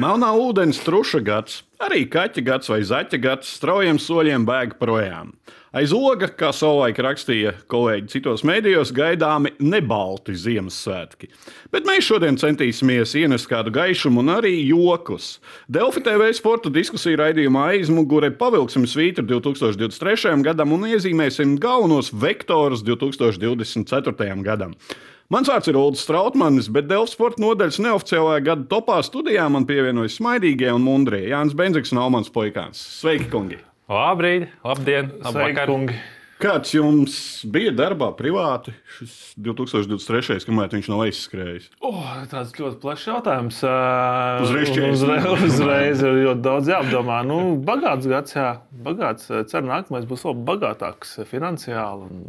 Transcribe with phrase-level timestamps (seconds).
[0.00, 5.34] Melnā ūdens truša gads, arī kaķa gads vai zaķa gads straujiem soļiem bēg projām.
[5.76, 11.28] Aiz oga, kā savulaik rakstīja kolēģi citos mēdījos, gaidāmi nebalti Ziemassvētki.
[11.74, 15.34] Bet mēs šodien centīsimies ienest kādu gaišumu un arī jokus.
[15.68, 20.40] Delfi TV sporta diskusiju raidījumā aizmugurē pavilksim svītru 2023.
[20.48, 24.32] gadam un iezīmēsim galvenos vektorus 2024.
[24.48, 24.78] gadam.
[25.30, 30.16] Mans vārds ir Ulrichs Strautmanis, bet Delfs sporta nodaļas neoficiālajā gada topā studijā man pievienojas
[30.18, 32.80] smaidīgie un mundrie Jānis Benziks un Almans Poikāns.
[32.98, 33.60] Sveiki, kungi!
[33.86, 35.70] Labrīt, labdien, labvakar!
[35.70, 35.94] kungi.
[36.40, 37.14] Kāds jums
[37.52, 40.38] bija darbā privāti šis 2023.
[40.48, 41.66] kamēr viņš nav aizskrējis?
[41.84, 41.98] Oh,
[42.30, 43.58] tāds ļoti plašs jautājums.
[44.46, 47.18] Uzreiz uzreiz, uzreiz ir ļoti daudz jāapdomā.
[47.28, 47.36] Nu,
[47.66, 48.48] bagāts gads, jā.
[48.86, 49.28] Bagāts.
[49.52, 52.24] Ceru, nākamais būs vēl bagātāks finansiāli un,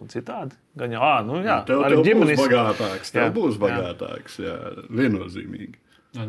[0.00, 0.56] un citādi.
[0.80, 2.40] Gan jau, ā, nu jā, Tev, arī ģimenes.
[2.40, 4.56] bagātāks, tev Jā, būs bagātāks, jā,
[4.88, 5.76] viennozīmīgi.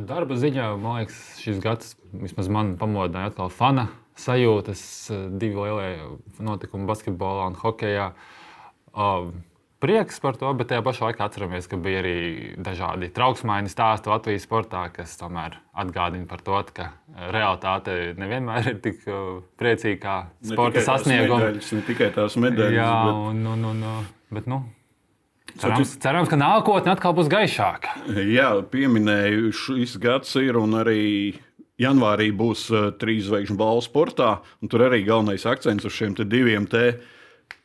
[0.09, 3.87] Darba ziņā, man liekas, šis gads vismaz man pamodināja atkal fana
[4.19, 4.83] sajūtas.
[5.11, 8.11] eh, Divi lielie notikumi basketbolā un hokeja.
[8.91, 9.31] Uh,
[9.81, 12.17] Prieks par to, bet tajā pašā laikā atceramies, ka bija arī
[12.61, 16.91] dažādi trauksmaini stāsti Latvijas sportā, kas tomēr atgādina par to, ka
[17.33, 20.17] realitāte nevienmēr ir tik uh, priecīga kā
[20.51, 24.61] sporta medaļas, Ne tikai tās medaļas, Jā, bet un, un, un, bet, nu,
[25.57, 27.97] cerams, cerams, ka nākotne atkal būs gaišāka.
[28.21, 31.01] Jā, pieminēju, šis gads ir un arī
[31.81, 34.35] janvārī būs uh, trīs zvaigžņu balvu sportā.
[34.61, 36.99] un Tur arī galvenais akcents uz šiem te diviem te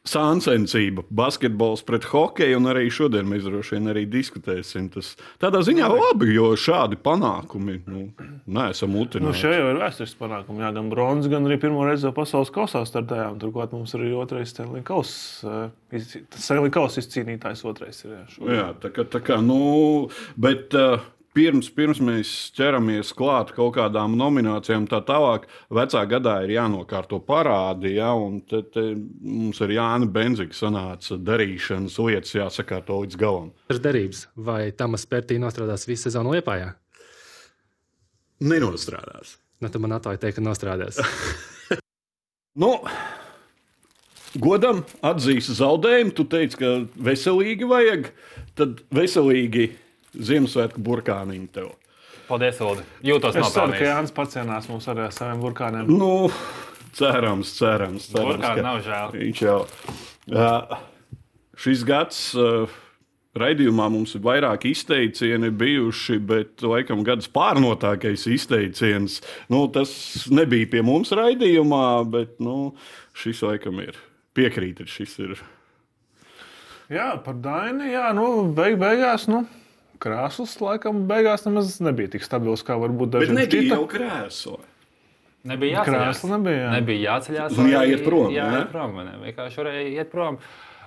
[0.07, 4.87] sāncensība, basketbols pret hokeju, un arī šodien mēs droši vien arī diskutēsim.
[4.95, 5.09] Tas
[5.43, 8.05] tādā ziņā labi, jo šādi panākumi nu,
[8.47, 9.41] neesam Nu, utināti.
[9.41, 10.63] šeit jau ir vēstures panākumi.
[10.63, 13.41] Jā, gan bronzas, gan arī pirmo reizi pasaules kausā startējām.
[13.43, 15.73] Turklāt mums arī otrais Stanley Kausa.
[15.91, 18.15] Stanley Kausa izcīnītājs otrais ir.
[18.15, 18.25] Jā.
[18.61, 20.07] Jā, tā kā, tā kā nu,
[20.39, 21.03] bet uh,
[21.37, 27.97] pirms, pirms mēs ķeramies klāt kaut kādām nominācijām, tā tālāk, vecā gadā ir jānokārto parādi,
[27.99, 33.53] ja, un te, te mums ar Jānu Benziku sanāca darīšanas lietas jāsakārto līdz galam.
[33.73, 36.73] ir derības, vai Tamas Pērtī nostrādās visu sezonu Lietpājā?
[38.47, 39.37] Nenostrādās.
[39.61, 41.01] Nu, tu man atklāji teikt, ka nostrādās.
[42.57, 42.71] Nu,
[44.41, 46.15] godam atzīst zaudējumu.
[46.17, 46.71] Tu teici, ka
[47.05, 48.07] veselīgi vajag,
[48.57, 49.67] tad veselīgi
[50.17, 51.75] Ziemassvētku burkāniņu tev.
[52.27, 52.83] Paldies, Ulu.
[53.07, 53.85] Jūtos Es ceru, ka.
[53.85, 55.87] Jānis pacienās mums arī ar saviem burkāniem.
[55.87, 56.27] Nu,
[56.97, 58.09] cerams, cerams.
[58.11, 59.15] cerams Burkāni nav žēl.
[59.15, 59.61] Viņš jau.
[60.27, 60.75] Uh,
[61.63, 62.73] šis gads uh,
[63.39, 69.21] raidījumā mums ir vairāk izteicieni bijuši, bet laikam gads pārnotākais izteiciens.
[69.53, 69.93] Nu, tas
[70.33, 72.73] nebija pie mums raidījumā, bet nu,
[73.17, 74.01] šis laikam ir.
[74.37, 75.39] Piekrītat, šis ir.
[76.93, 77.87] Jā, par Dainu.
[77.89, 78.27] Jā, nu,
[78.57, 79.29] beig, beigās.
[79.31, 79.45] Nu.
[80.03, 83.79] Krāsls laikam beigās nemaz nebija tik stabils, kā varbūt Bet dažiem nebija šķita.
[83.79, 84.59] jau krēsla.
[85.47, 85.91] Nebija jāceļās.
[85.91, 86.63] Krēsla nebija.
[86.63, 86.71] Jā.
[86.75, 87.59] Nebija jāceļās.
[87.63, 88.63] Un jāiet prom, Jā, ne?
[88.65, 88.97] iet prom.
[88.99, 89.17] ne?
[89.29, 90.39] Vienkārši varēja iet prom.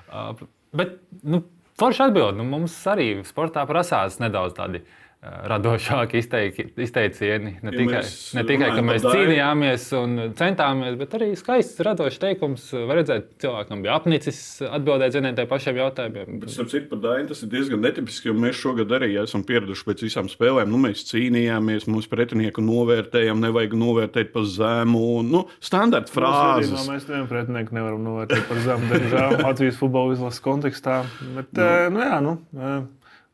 [0.10, 1.44] Uh, bet, nu,
[1.80, 2.40] forši atbild.
[2.40, 7.58] Nu, mums arī sportā prasās nedaudz tādi uh, radošāki izteiki, izteicieni.
[7.60, 8.02] Ne Ja tikai,
[8.38, 12.70] ne tikai, ka mēs par cīnījāmies un centāmies, bet arī skaists, radošs teikums.
[12.72, 16.40] Var redzēt, cilvēkam bija apnicis atbildēt vieniem tiem pašiem jautājumiem.
[16.48, 20.06] Starp citu, par Dainu tas ir diezgan netipiski, jo mēs šogad arī esam pieraduši pēc
[20.08, 20.72] visām spēlēm.
[20.72, 25.04] Nu, mēs cīnījāmies, mums pretinieku novērtējām, nevajag novērtēt pa zemu.
[25.28, 26.72] Nu, standarta Frāzes.
[26.72, 26.88] frāzes.
[26.88, 31.02] Mēs nevienu pretinieku nevaram novērtēt par zemu, diemžēl, Latvijas futbola izlases kontekstā.
[31.36, 32.00] Bet, nu.
[32.00, 32.80] Nu, jā, nu, eh,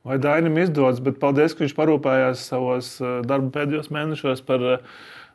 [0.05, 4.89] vai Dainam izdodas, bet paldies, ka viņš parūpējās savos eh, darba pēdējos mēnešos par eh,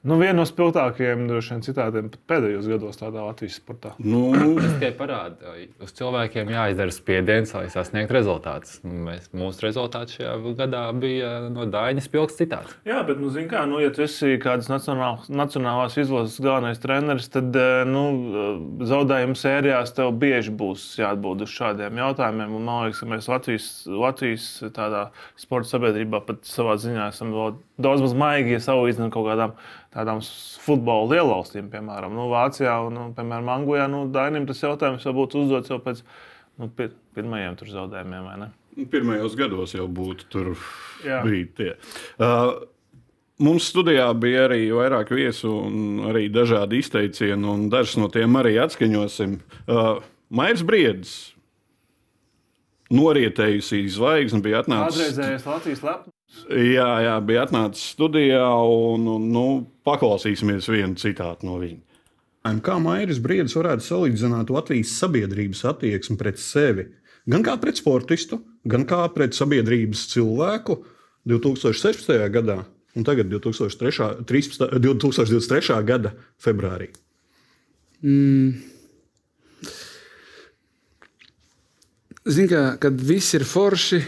[0.06, 3.92] nu, vienu no spilgtākajiem droši vien citātiem pat pēdējos gados tādā Latvijas sportā.
[4.00, 4.30] Nu,
[4.60, 8.78] Tas tikai parāda, ka uz cilvēkiem jāizdara spiediens, lai sasniegtu rezultātus.
[8.84, 12.76] Nu, Mēs, mūsu rezultāts šajā gadā bija no Daiņas pilns citāts.
[12.88, 17.30] Jā, bet, nu, zin kā, nu, ja tu esi kādas nacionālās, nacionālās izlases galvenais treneris,
[17.32, 18.50] tad eh, nu, eh,
[18.90, 22.56] zaudējumu sērijās tev bieži būs jāatbild uz šādiem jautājumiem.
[22.56, 25.08] Un, man liekas, ka mēs Latvijas, Latvijas tādā
[25.40, 29.54] sporta sabiedrībā pat savā ziņā esam vēl daudz maz maigi, ja salīdzinām kaut kādām
[29.94, 30.22] tādām
[30.62, 33.88] futbola lielvalstīm, piemēram, nu, Vācijā un, nu, piemēram, Anglijā.
[33.90, 36.04] Nu, Dainim tas jautājums jau būtu uzdots jau pēc
[36.60, 38.50] nu, pir pirmajiem tur zaudējumiem, ne?
[38.90, 40.52] pirmajos gados jau būtu tur
[41.04, 41.22] Jā.
[41.26, 41.72] bija tie.
[42.20, 42.60] Uh,
[43.40, 48.58] Mums studijā bija arī vairāk viesu, un arī dažādi izteicieni, un dažus no tiem arī
[48.60, 49.38] atskaņosim.
[49.64, 51.14] Uh, Mairs Briedis,
[52.92, 55.00] norietējusī zvaigzne, bija atnācis.
[55.00, 56.19] Atreizējais Latvijas lepnums.
[56.50, 59.44] Jā, jā, bija atnācis studijā, un, un nu,
[59.86, 61.80] paklausīsimies vienu citātu no viņa.
[62.64, 66.86] Kā Mairis Briedis varētu salīdzināt Latvijas sabiedrības attieksmi pret sevi?
[67.30, 70.78] Gan kā pret sportistu, gan kā pret sabiedrības cilvēku
[71.28, 72.16] 2016.
[72.32, 72.62] gadā,
[72.96, 75.76] un tagad 2003, 13, 2023.
[75.86, 76.88] gada februārī?
[82.30, 84.00] Zini, ka, kad viss ir forši,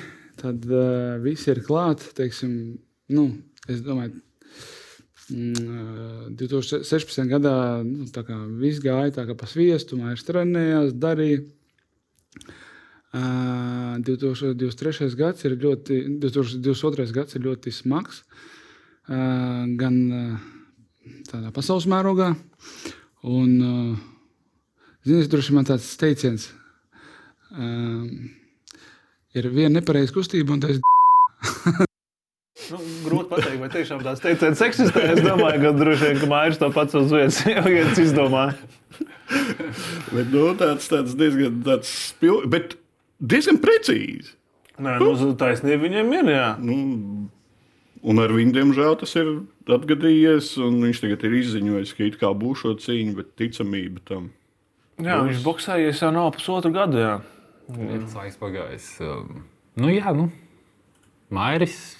[0.43, 2.13] tad uh, viss ir klāts.
[3.13, 3.25] Nu,
[3.71, 4.21] es domāju,
[5.31, 7.25] mm, 2016.
[7.31, 7.57] gadā
[7.87, 8.07] nu,
[8.61, 11.45] viss gāja tā kā pa sviestu, mājas trenējās, darīja.
[13.13, 15.13] Uh, 2023.
[15.21, 17.13] gads ir ļoti, 2022.
[17.13, 18.23] gads ir ļoti smags.
[19.03, 20.49] Uh, gan uh,
[21.29, 22.31] tādā pasaules mērogā,
[23.29, 23.97] un uh,
[25.07, 26.49] zini, droši vien tāds teiciens,
[27.51, 28.07] um,
[29.39, 30.83] ir viena nepareiza kustība, un tas ir.
[32.71, 35.03] Nu, grūti pateikt, vai tiešām tāds teiciens eksistē.
[35.15, 38.55] Es domāju, ka droši vien, ka Mairis to pats uz vietas jau viens izdomāja.
[40.13, 42.45] Bet, nu, tāds, tāds diezgan tāds spil...
[42.53, 42.77] bet
[43.19, 44.37] diezgan precīzi.
[44.83, 46.31] Nē, nu, taisnība viņiem ir.
[46.33, 46.47] Jā.
[46.63, 46.77] Nu,
[48.03, 49.33] un ar viņu, diemžēl, tas ir
[49.67, 50.55] atgadījies.
[50.61, 54.31] Viņš tagad ir izziņojis, ka it kā būs šo cīņu, bet ticamība tam.
[55.03, 57.01] Jā, viņš boxējies jau nav pusotru gadu.
[57.01, 57.15] Jā.
[57.71, 58.87] Ir tas laiks pagājis.
[59.05, 59.45] Um,
[59.81, 60.27] Nu, jā, nu,
[61.33, 61.97] Mairis.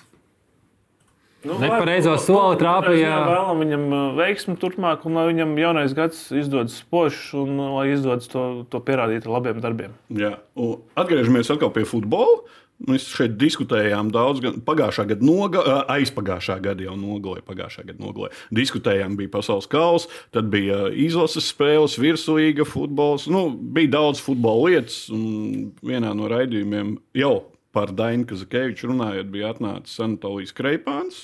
[1.43, 3.07] Nu, Nepareizo soli trāpīja.
[3.09, 7.71] jā, Vēlam viņam uh, veiksmi turpmāk, un lai viņam jaunais gads izdodas spožs, un uh,
[7.81, 9.97] lai izdodas to, to pierādīt ar labiem darbiem.
[10.15, 10.37] Jā.
[10.55, 12.45] Un atgriežamies atkal pie futbola.
[12.89, 15.63] Mēs šeit diskutējām daudz, gan pagājušā gada, noga,
[15.93, 18.33] aizpagājušā gada jau nogalē, pagājušā gada nogalē.
[18.55, 23.29] Diskutējām, bija pasaules kausa, tad bija izlases spēles, virsūīga futbols.
[23.31, 27.37] Nu, bija daudz futbola lietas, un vienā no raidījumiem jau
[27.73, 31.23] par Dainu Kazakeviču runājot, bija atnācis Anatolijas Kreipāns.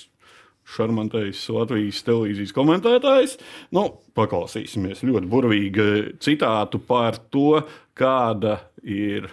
[0.69, 3.39] Šarmantais Latvijas televīzijas komentētājs.
[3.73, 3.87] Nu,
[4.19, 5.87] paklausīsimies ļoti burvīgu
[6.21, 7.63] citātu par to,
[7.97, 9.31] kāda ir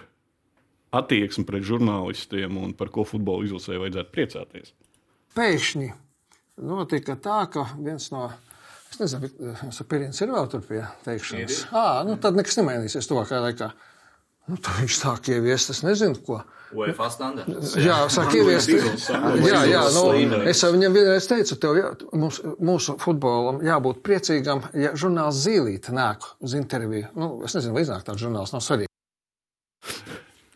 [0.98, 4.74] attieksme pret žurnālistiem un par ko futbola izlasē vajadzētu priecāties.
[5.36, 5.92] pēkšņi
[6.62, 8.30] notika tā, ka viens no.
[8.86, 9.28] Es nezinu,
[9.74, 11.64] Sapīrins ir vēl tur pie teikšanas.
[11.74, 13.70] À, nu, tad nekas nemainīsies tuvākajā laikā.
[14.46, 16.38] Nu, tad viņš sāk ieviest, es nezinu, ko.
[16.76, 17.74] UEFA standarts.
[17.82, 18.70] Jā, sāk ieviest.
[18.70, 20.04] Jā, jā, nu,
[20.46, 26.30] es viņam vienreiz teicu, tev jā, mums, mūsu futbolam jābūt priecīgam, ja žurnāls Zīlīte nāk
[26.38, 27.10] uz interviju.
[27.18, 28.90] Nu, es nezinu, vai iznāk tāds žurnāls, nav svarīgi.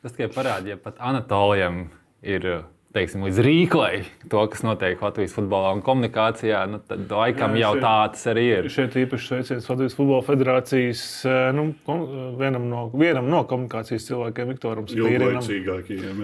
[0.01, 1.83] Tas tikai parādīja, ja pat Anatolijam
[2.25, 2.45] ir
[2.95, 4.01] teiksim, līdz rīklai
[4.33, 6.63] to, kas notiek Latvijas futbolā un komunikācijā.
[6.71, 8.69] Nu, tad laikam Jā, jau šeit- tā tas arī ir.
[8.73, 12.07] Šeit īpaši sveiciens Latvijas Futbola Federācijas eh, nu, kom-
[12.41, 15.45] vienam, no, vienam no komunikācijas cilvēkiem, Viktoram Spīrinam.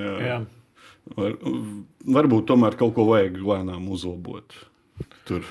[0.00, 0.16] Jā.
[0.26, 0.40] Jā.
[1.16, 1.36] Var,
[2.18, 4.56] varbūt tomēr kaut ko vajag lēnām uzlabot.
[5.28, 5.44] Tur.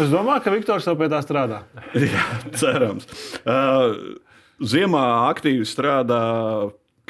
[0.00, 1.62] Es domāju, ka Viktors jau pie tā strādā.
[1.94, 2.24] Jā,
[2.58, 3.06] cerams.
[3.44, 4.16] Uh,
[4.62, 6.18] ziemā aktīvi strādā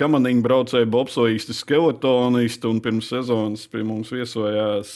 [0.01, 4.95] kamaniņu braucēji, bobsojisti, skeletonisti, un pirms sezonas pie mums viesojās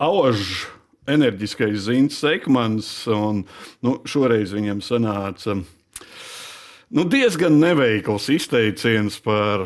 [0.00, 0.68] Aužs.
[1.10, 3.40] Enerģiskais Zins Sekmans, un
[3.82, 5.56] nu, šoreiz viņam sanāca
[6.90, 9.64] nu, diezgan neveikls izteiciens par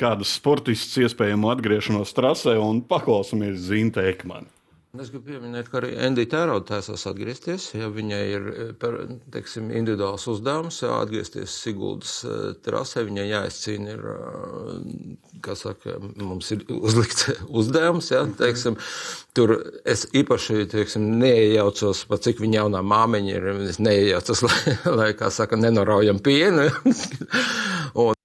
[0.00, 4.48] kādas sportistas iespējamu atgriešanos trasē, un paklausāmies Zinta Ekmanu.
[4.98, 7.68] Es gribu pieminēt, ka arī Endija Tērauda taisās atgriezties.
[7.78, 14.02] Ja viņai ir eh, teiksim, individuāls uzdevums, jā, atgriezties Siguldas eh, trasē, viņai jāizcīna ir,
[14.10, 17.30] eh, kā saka, mums ir uzlikts
[17.62, 18.80] uzdevums, jā, teiksim,
[19.38, 19.54] tur
[19.86, 25.30] es īpaši, teiksim, neiejaucos, pat cik viņa jaunā māmiņa ir, es neiejaucos, lai, lai kā
[25.30, 26.66] saka, nenoraujam pienu.
[27.94, 28.18] Un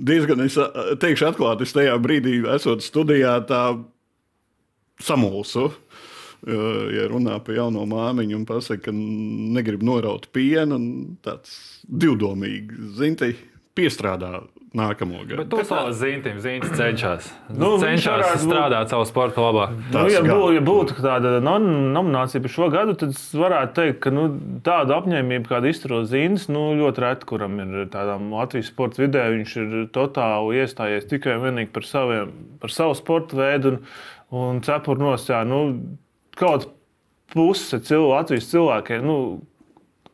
[0.00, 3.66] diezgan, es teikšu, atklāti, es tajā brīdī, esot studijā, tā
[5.06, 5.70] samulsu.
[6.44, 11.54] Ja runā par jauno māmiņu un pasakā, ka negrib noraut pienu, un tāds
[11.88, 13.30] divdomīgi, zinti,
[13.74, 14.42] piestrādā
[14.74, 15.48] nākamo Bet gadu.
[15.54, 17.26] to savu zīmēm zīmēs cenšas.
[17.54, 19.68] Nu, cenšas varētu būt- strādāt savu sporta labā.
[19.70, 24.00] Nu, Tas ja, bū, ja būtu tāda nom- nominācija par šo gadu, tad varētu teikt,
[24.00, 24.28] ka nu,
[24.66, 29.24] tāda apņēmība, kāda izturos Zīns, nu, ļoti reta, kuram ir tādā Latvijas sporta vidē.
[29.32, 33.78] Viņš ir totāli iestājies tikai un vienīgi par, saviem, par savu sporta veidu un,
[34.34, 35.42] un cepuru nosacīja.
[35.48, 35.60] Nu,
[36.38, 36.68] kaut
[37.34, 39.04] puse cilvēku, Latvijas cilvēkiem.
[39.06, 39.18] Nu,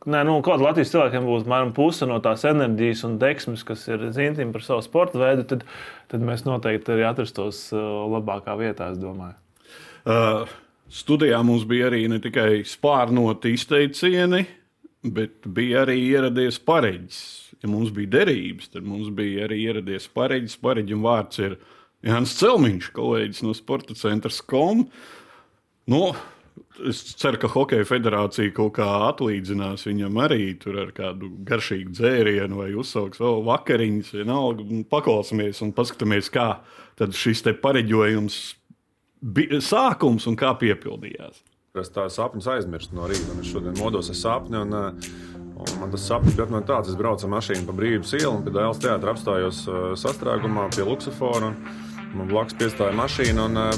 [0.01, 4.07] Nē, nu, kaut Latvijas cilvēkiem būs apmēram puse no tās enerģijas un deksmes, kas ir
[4.09, 5.61] zīmēta par savu sporta veidu, tad,
[6.09, 9.37] tad mēs noteikti arī atrastos uh, labākā vietā, es domāju.
[10.01, 10.49] Uh,
[10.89, 14.41] studijā mums bija arī ne tikai spārnoti izteicieni,
[15.05, 17.21] bet bija arī ieradies pareģis.
[17.61, 20.57] Ja mums bija derības, tad mums bija arī ieradies pareģis.
[20.65, 21.59] Pareģim vārds ir
[22.05, 24.87] Jānis Celmiņš, kolēģis no Sporta centra SCOM.
[25.91, 26.01] Nu,
[26.87, 32.61] es ceru, ka Hokeja federācija kaut kā atlīdzinās viņam arī tur ar kādu garšīgu dzērienu
[32.61, 34.15] vai uzsauks vēl vakariņas.
[34.17, 36.49] Vienalga, un paklausāmies un paskatāmies, kā
[36.97, 38.41] šis te pareģojums
[39.21, 41.43] bija sākums un kā piepildījās?
[41.77, 43.29] Es tādu sapņu aizmirstu no rīta.
[43.31, 44.57] un Es šodien modos ar sapni.
[44.59, 45.11] Un, eh,
[45.61, 48.43] un man tas sapnis bija apmēram tāds, es braucu ar mašīnu pa brīvības ielu un
[48.43, 51.53] pie Dēls teātra apstājos eh, sastrēgumā pie Luksafora.
[52.11, 53.75] Man blakus piestāja mašīna un eh,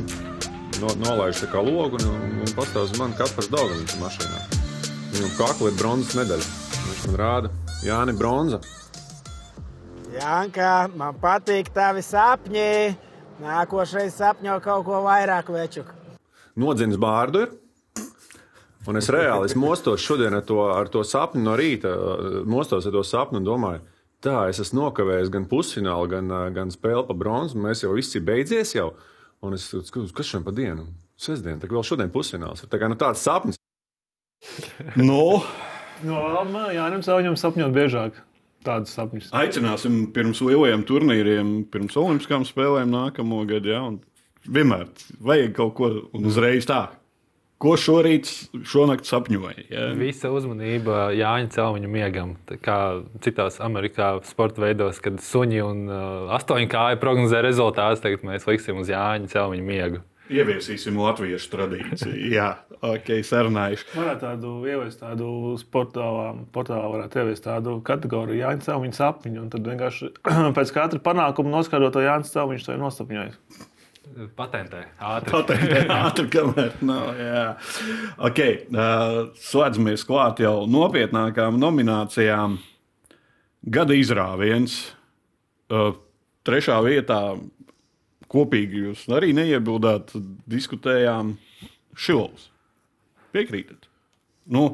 [0.82, 4.40] no, nolaiž tā kā logu un, un, pastāv uz mani Kaspars Daugavins mašīnā.
[5.14, 6.48] Viņam kakla ir bronzas medaļa.
[6.84, 7.52] Viņš man rāda,
[7.86, 8.62] Jāni, bronza.
[10.14, 12.70] Janka, man patīk tavi sapņi.
[13.44, 15.86] Nākošais sapņo kaut ko vairāk veču.
[16.58, 17.54] Nodzins bārdu ir.
[18.90, 21.94] Un es reāli es mostos šodien ar to, ar to sapni no rīta,
[22.50, 23.80] mostos ar to sapni un domāju,
[24.24, 27.60] tā es esmu nokavējis gan pusfinālu, gan, gan spēli pa bronzu.
[27.62, 28.94] Mēs jau viss ir beidzies jau.
[29.44, 30.88] Un es skatos, kas šodien pa dienu?
[31.20, 32.64] Sestdien, tā vēl šodien pusfināls.
[32.72, 33.60] Tā kā nu, tāds sapnis.
[35.00, 35.42] Nu,
[36.04, 36.20] No
[36.74, 38.18] Jānis Zauņam sapņot biežāk
[38.66, 39.30] tādus sapņus.
[39.36, 43.72] aicināsim pirms lielajiem turnīriem, pirms Olimpiskām spēlēm nākamo gadu.
[43.72, 44.02] Ja, un
[44.44, 44.90] vienmēr
[45.24, 46.90] vajag kaut ko un uzreiz tā.
[47.64, 48.28] Ko šorīt,
[48.68, 49.62] šonakt sapņoja?
[49.72, 49.84] Ja?
[49.96, 52.34] Visa uzmanība Jāņa Celmiņa miegam.
[52.50, 52.80] Tā kā
[53.24, 58.84] citās Amerikā sporta veidos, kad suņi un uh, astoņi kāji prognozē rezultātus, tagad mēs liksim
[58.84, 60.04] uz Jāņa Celmiņa miegu.
[60.34, 62.14] Ieviesīsim latviešu tradīciju.
[62.36, 62.50] Jā,
[62.84, 63.90] ok, sarunājuši.
[63.96, 65.28] Varētu tādu ieviest, tādu
[65.72, 69.44] portālā, portālā varētu ieviest tādu kategoriju, Jānis Cēloņa sapņu.
[69.44, 70.12] Un tad vienkārši
[70.58, 73.70] pēc katra panākuma noskaidrot to Jānis Cēloņš, to ir nostapņojis.
[74.38, 75.32] Patentē, ātri.
[75.32, 77.08] Pateikt, ātri, kamēr nav.
[77.18, 77.46] jā.
[78.30, 82.60] Ok, uh, slēdzamies klāt jau nopietnākām nominācijām.
[83.74, 84.76] Gada izrāviens.
[85.72, 85.96] Uh,
[86.46, 87.22] trešā vietā
[88.34, 90.14] kopīgi jūs arī neiebildāt,
[90.52, 91.38] diskutējām
[91.96, 92.50] Šilovs.
[93.34, 93.88] Piekrītat?
[94.52, 94.74] Nu,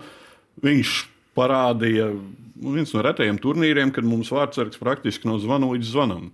[0.64, 1.00] viņš
[1.38, 6.32] parādīja nu, viens no retajiem turnīriem, kad mums vārdsargs praktiski no zvana līdz zvanam.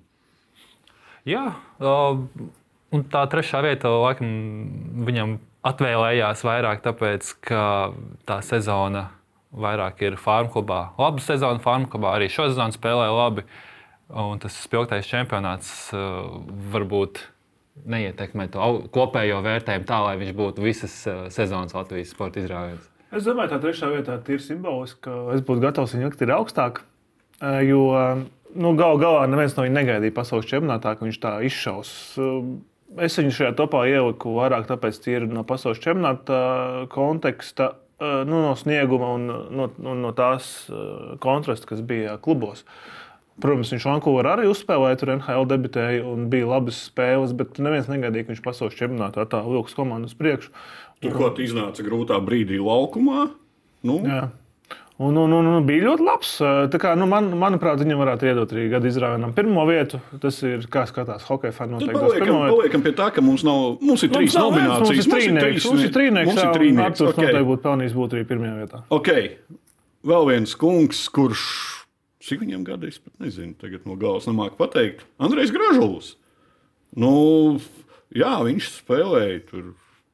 [1.25, 2.23] Jā, uh,
[2.93, 4.29] un tā trešā vieta laikam
[5.07, 7.61] viņam atvēlējās vairāk, tāpēc ka
[8.29, 9.07] tā sezona
[9.55, 10.81] vairāk ir farmu klubā.
[10.99, 13.45] Labu sezonu farmu klubā arī šo sezonu spēlēja labi.
[14.13, 16.27] Un tas spilgtais čempionāts uh,
[16.73, 17.23] varbūt
[17.89, 22.85] neietekmē to kopējo vērtējumu tā, lai viņš būtu visas uh, sezonas Latvijas sporta izrāviens.
[23.15, 26.83] Es domāju, tā trešā vietā ir simboliski, ka es būtu gatavs viņu likt augstāk.
[27.41, 27.81] eh, Jo
[28.55, 31.91] nu, gal galā neviens no viņiem negaidīja pasaules čempionātā, ka viņš tā izšaus.
[33.05, 38.53] Es viņu šajā topā ieliku vairāk tāpēc, tīri no pasaules čempionāta konteksta, eh, nu, no
[38.59, 40.69] snieguma un no, no, no tās
[41.23, 42.63] kontrasta, kas bija klubos.
[43.41, 48.23] Protams, viņš Vankūverā arī uzspēlēja, tur NHL debitēja un bija labas spēles, bet neviens negaidīja,
[48.23, 50.53] ka viņš pasaules čempionātā tā vilks komandu uz priekšu.
[51.03, 53.25] Turklāt iznāca grūtā brīdī laukumā.
[53.85, 54.21] Nu, Jā.
[54.95, 56.29] Un, un, un, un bija ļoti labs.
[56.71, 59.99] Tā Kā, nu, man, manuprāt, viņam varētu iedot arī gada izrāvienam pirmo vietu.
[60.23, 64.05] Tas ir kā skatās hokeja noteikti dos paliekam, paliekam pie tā, ka mums, nav, mums
[64.07, 64.87] ir Mums trīs viens, nominācijas.
[64.87, 65.67] Mums ir trīnieks.
[65.67, 66.31] Mums ir trīnieks.
[66.31, 66.85] Mums ir trīnieks.
[66.87, 67.27] Arturs Okay.
[67.27, 68.83] noteikti būtu pelnījis būt arī pirmajā vietā.
[68.95, 69.31] Okay.
[70.05, 71.43] Vēl viens kungs, kurš
[72.25, 75.05] cik viņam gadi, es pat nezinu, tagad no galvas nemāku pateikt.
[75.21, 76.13] Andrejs Gražulis.
[76.97, 77.11] Nu,
[78.15, 79.73] jā, viņš spēlēja tur.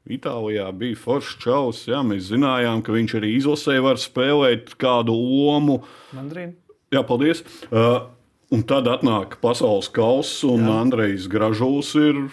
[0.09, 1.83] Itālijā bija foršs čalis.
[1.89, 5.81] Jā, mēs zinājām, ka viņš arī izlasē var spēlēt kādu lomu.
[6.17, 6.55] Mandrīna.
[6.91, 7.43] Jā, paldies.
[7.69, 8.09] Uh,
[8.51, 10.79] un tad atnāk pasaules kausa, un Jā.
[10.81, 12.25] Andrejs Gražulis ir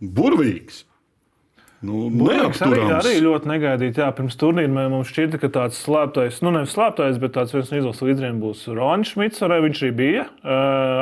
[0.00, 0.84] burvīgs.
[1.80, 3.06] Nu, Burbuļs arī, neapturams.
[3.06, 4.02] arī ļoti negaidīti.
[4.02, 7.80] Jā, pirms turnīra mums šķita, ka tāds slēptais, nu nevis slēptais, bet tāds viens no
[7.80, 9.40] izlases līderiem būs Ronis Šmits.
[9.46, 10.26] Arī viņš arī bija.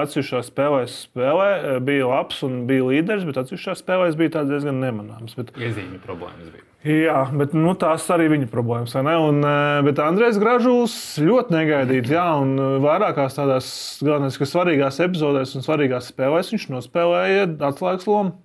[0.04, 1.50] Atsevišķās spēlēs spēlē,
[1.82, 5.34] bija labs un bija līderis, bet atsevišķās spēlēs bija tāds diezgan nemanāms.
[5.34, 6.64] Bet, Iezīmju problēmas bija.
[6.86, 8.94] Jā, bet nu, tās arī viņa problēmas.
[8.94, 9.16] vai ne?
[9.18, 9.42] Un,
[9.82, 12.14] bet Andrejs Gražulis ļoti negaidīti.
[12.14, 12.54] Jā, un
[12.86, 13.68] vairākās tādās
[13.98, 18.38] galvenais, svarīgās epizodēs un svarīgās spēlēs viņš nospēlēja atslēgas lomu.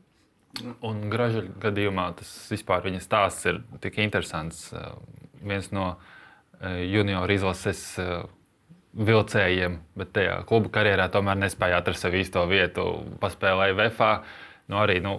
[0.61, 4.67] Un Graža gadījumā tas vispār viņa stāsts ir tik interesants.
[4.73, 4.91] Eh,
[5.43, 5.87] Viens no
[6.61, 8.21] eh, junioru izlases eh,
[8.93, 12.85] vilcējiem, bet tajā klubu karjerā tomēr nespēja atrast sev īsto vietu.
[13.23, 14.11] Paspēlēja VFā.
[14.69, 15.17] Nu, arī, nu,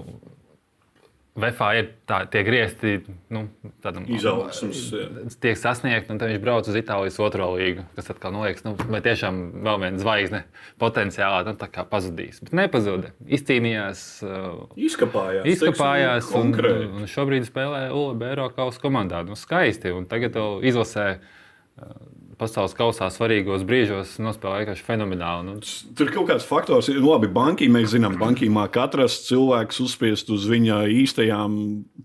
[1.34, 2.92] VFā ir tā, tie griezti,
[3.34, 3.48] nu,
[3.82, 5.06] tādam Izaugsmes, jā.
[5.42, 9.00] tiek sasniegti, un tad viņš brauc uz Itālijas otro līgu, kas atkal liekas, nu, vai
[9.02, 10.44] tiešām vēl viena zvaigzne
[10.78, 12.38] potenciālā nu, tā kā pazudīs.
[12.44, 13.10] Bet nepazuda.
[13.26, 15.50] Izcīnījās, uh, Izkapājās.
[15.56, 16.90] izkapājās teiksim, un, konkrēti.
[17.00, 19.24] un šobrīd spēlē ULB Eiropas komandā.
[19.26, 19.90] Nu, skaisti.
[19.90, 21.98] Un tagad izlasē uh,
[22.38, 25.48] pasaules kausā svarīgos brīžos nospēlē vienkārši fenomenāli.
[25.48, 25.56] Nu,
[25.96, 27.30] Tur ir kaut kāds faktors, ir labi.
[27.32, 31.58] Bankī mēs zinām, bankī māk atrast cilvēks, uzspiest uz viņa īstajām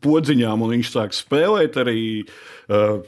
[0.04, 2.02] podziņām, un viņš sāk spēlēt arī.
[2.70, 3.00] Uh,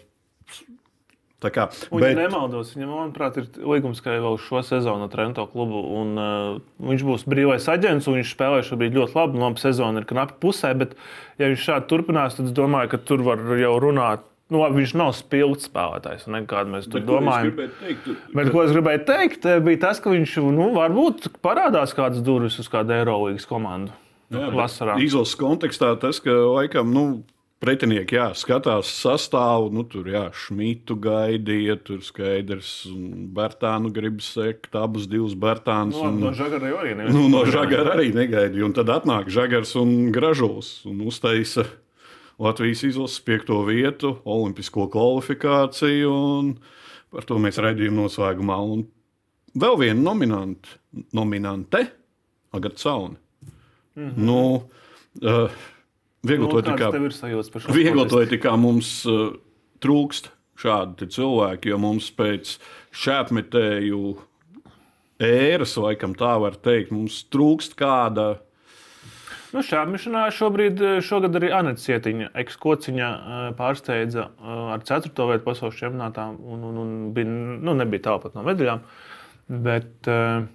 [1.49, 2.11] kā, Un, bet...
[2.11, 5.81] ja nemaldos, viņam, manuprāt, ir līgums tikai vēl uz šo sezonu ar Trento klubu.
[6.01, 9.39] Un, uh, viņš būs brīvais aģents, un viņš spēlē šobrīd ļoti labi.
[9.39, 10.93] Nu, labi, sezona ir knapi pusē, bet,
[11.41, 14.27] ja viņš šādi turpinās, tad es domāju, ka tur var jau runāt.
[14.51, 17.53] Nu, viņš nav spilgts spēlētājs, nekādu mēs tur bet domājam.
[17.79, 21.95] teikt, tu- Bet, ko es gribēju teikt, eh, bija tas, ka viņš nu, varbūt parādās
[21.95, 23.91] kādas durvis uz kādu Eirolandes komandu.
[24.29, 24.99] Jā, bet.
[24.99, 27.23] Izlases kontekstā tas, ka laikam, nu,
[27.61, 34.71] pretinieki jā, skatās sastāvu, nu, tur jā, Šmitu gaidīja, tur skaidrs, un Bertānu grib sekt,
[34.73, 35.93] abus divus Bertānus.
[35.93, 37.13] Nu, un- no Žagara arī neviens.
[37.13, 38.65] Nu, no Žagara arī negaidīja.
[38.65, 41.65] Un tad atnāk Žagars un Gražuls un uztaisa
[42.41, 46.11] Latvijas izlases piekto vietu, olimpisko kvalifikāciju.
[46.11, 46.55] un
[47.11, 48.55] Par to mēs raidījām noslēgumā.
[48.63, 48.85] Un
[49.59, 50.79] vēl viena nominante,
[51.13, 51.83] nominante
[52.55, 53.17] Agatha Sauna.
[53.95, 54.17] Mm -hmm.
[54.17, 54.63] nu,
[55.21, 55.51] uh,
[56.21, 56.37] Nu,
[57.73, 58.29] Viegli to sportistu?
[58.29, 59.33] tikai mums uh,
[59.81, 60.29] trūkst
[60.61, 62.59] šādi cilvēki, jo mums pēc
[62.93, 64.01] šāpmetēju
[65.25, 68.35] ēras, laikam tā var teikt, mums trūkst kāda.
[69.51, 75.11] Nu, šāpšanā šobrīd, eh, šogad arī Anita Cietiņa, ekskociņa eh, pārsteidza eh, ar 4.
[75.27, 77.27] vietu pasaules čempionātā un, un, un bija,
[77.67, 78.85] nu, nebija tālu pat no medaļām.
[79.67, 80.45] Bet, eh,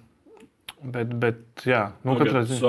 [0.83, 2.59] bet, bet jā, nu, katrā ziņā.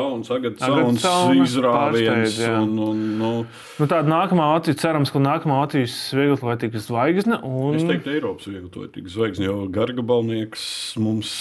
[2.63, 3.31] Un, un, nu,
[3.79, 7.41] Nu, tāda nākamā Latvijas, cerams, ka nākamā Latvijas vieglatlētīgas zvaigzne.
[7.47, 7.77] Un...
[7.79, 10.65] es teiktu, Eiropas vieglatlētīgas zvaigznes, jo Gargabalnieks
[11.03, 11.33] mums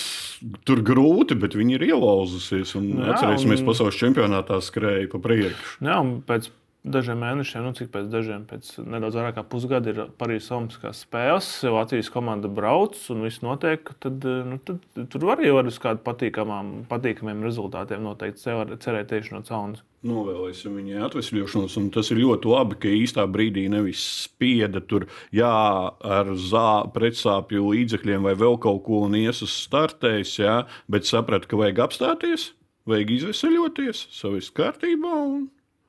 [0.68, 2.76] tur grūti, bet viņi ir ielauzusies.
[2.78, 5.80] Un, Jā, atcerēsimies, un- pasaules čempionātā skrēja pa priekšu.
[5.88, 6.52] Jā, un pēc
[6.94, 11.50] dažiem mēnešiem, nu cik pēc dažiem, pēc nedaudz vairāk kā pusgada ir Parīzes Olimpiskās spēles.
[11.68, 13.92] Latvijas komanda brauc un viss notiek.
[14.04, 19.44] Tad, nu, tad tur arī var uz patīkamām, patīkamiem rezultātiem noteikti cer- cerēt tieši no
[19.48, 19.84] caunas.
[20.08, 25.50] Novēlēsim viņai atvesļošanos, un tas ir ļoti labi, ka īstā brīdī nevis spieda tur, jā,
[25.90, 31.50] ar zā, pretsāpju līdzekļiem vai vēl kaut ko un ies uz startēs, jā, bet saprata,
[31.50, 32.52] ka vajag apstāties,
[32.88, 35.16] vajag izveseļoties, savis kārtībā.
[35.26, 35.48] Un...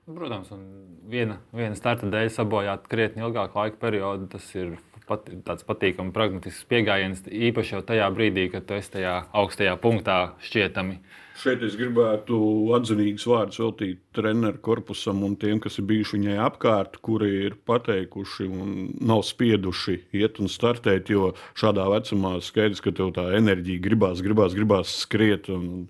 [0.08, 0.62] Protams, un
[1.10, 4.28] viena, viena starta dēļ sabojāt krietni ilgāku laika periodu.
[4.32, 7.24] Tas ir pat, tāds patīkams, pragmatisks pieejams.
[7.28, 11.00] Īpaši jau tajā brīdī, kad tu esi tajā augstajā punktā šķietami.
[11.38, 12.36] Šeit es gribētu
[12.74, 18.48] atzinīgus vārdus veltīt treneru korpusam un tiem, kas ir bijuši viņai apkārt, kuri ir pateikuši
[18.48, 21.12] un nav spieduši iet un startēt.
[21.14, 25.52] Jo šādā vecumā skaidrs, ka tev tā enerģija gribās, gribās, gribās skriet.
[25.52, 25.84] Un,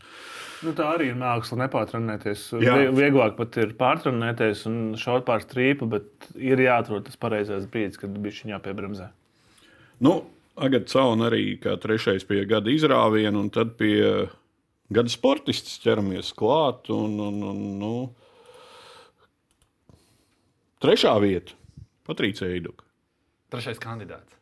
[0.67, 2.49] Nu, tā arī ir māksla, nepārtrenēties.
[2.97, 8.17] Vieglāk pat ir pārtrenēties un šaut pār strīpu, bet ir jāatrod tas pareizais brīdis, kad
[8.19, 9.07] bija šī jāpiebremzē.
[10.03, 10.17] Nu,
[10.59, 14.27] Agata Cauna arī kā trešais pie gada izrāviena, un tad pie
[14.91, 16.91] gada sportistas ķeramies klāt.
[16.95, 17.93] Un, un, un, nu,
[20.83, 21.55] trešā vieta-
[22.09, 22.87] Patricija Eiduka.
[23.55, 24.38] Trešais kandidāts.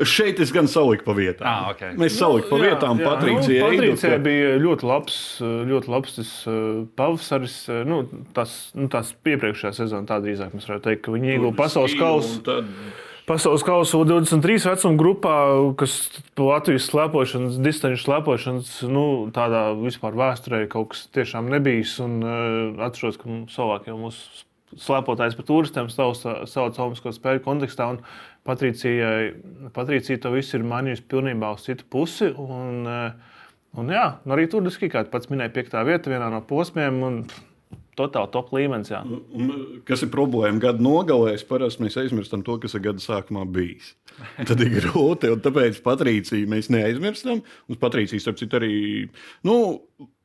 [0.00, 1.44] Šeit es gan saliku pa vietām.
[1.44, 1.82] Ah, ok.
[2.00, 3.10] Mēs salikām pa vietām Nu, Jā, jā.
[3.12, 4.24] Patricija nu, Patricijai Eiduka.
[4.24, 5.16] bija ļoti labs,
[5.68, 6.56] ļoti labs tas uh,
[6.96, 7.56] pavasaris.
[7.68, 7.98] uh, Nu,
[8.32, 12.40] tas, nu, tas iepriekšējā sezonā tā drīzāk mēs varētu teikt, ka viņi ieguva pasaules kausu.
[13.28, 15.34] Pasaules kausa 23 vecuma grupā,
[15.78, 15.92] kas
[16.34, 19.04] pa Latvijas slēpošanas, distanču slēpošanas, nu,
[19.36, 21.98] tādā vispār vēsturē kaut kas tiešām nebijis.
[22.02, 24.42] Un uh, atceros, ka mums jau mūsu
[24.80, 26.22] slēpotājs par turistiem sauc
[26.56, 27.90] Olimpisko spēļu kontekstā.
[28.46, 29.32] Patricijai,
[29.74, 32.32] Patricija to visu ir mainījusi pilnībā uz citu pusi.
[32.32, 33.38] Un, uh,
[33.78, 37.02] un jā, un arī tur diski, kā pats minēja, piektā vieta vienā no posmiem.
[37.06, 37.24] Un,
[37.92, 38.88] Totāli top līmenis.
[38.88, 39.02] Jā.
[39.84, 43.90] Kas ir problēma gada nogalēs, parasti mēs aizmirstam to, kas ir gada sākumā bijis.
[44.48, 47.42] Tad ir grūti, un tāpēc Patricija mēs neaizmirstam.
[47.68, 48.72] Un Patricija, starp citu, arī.
[49.44, 49.58] Nu,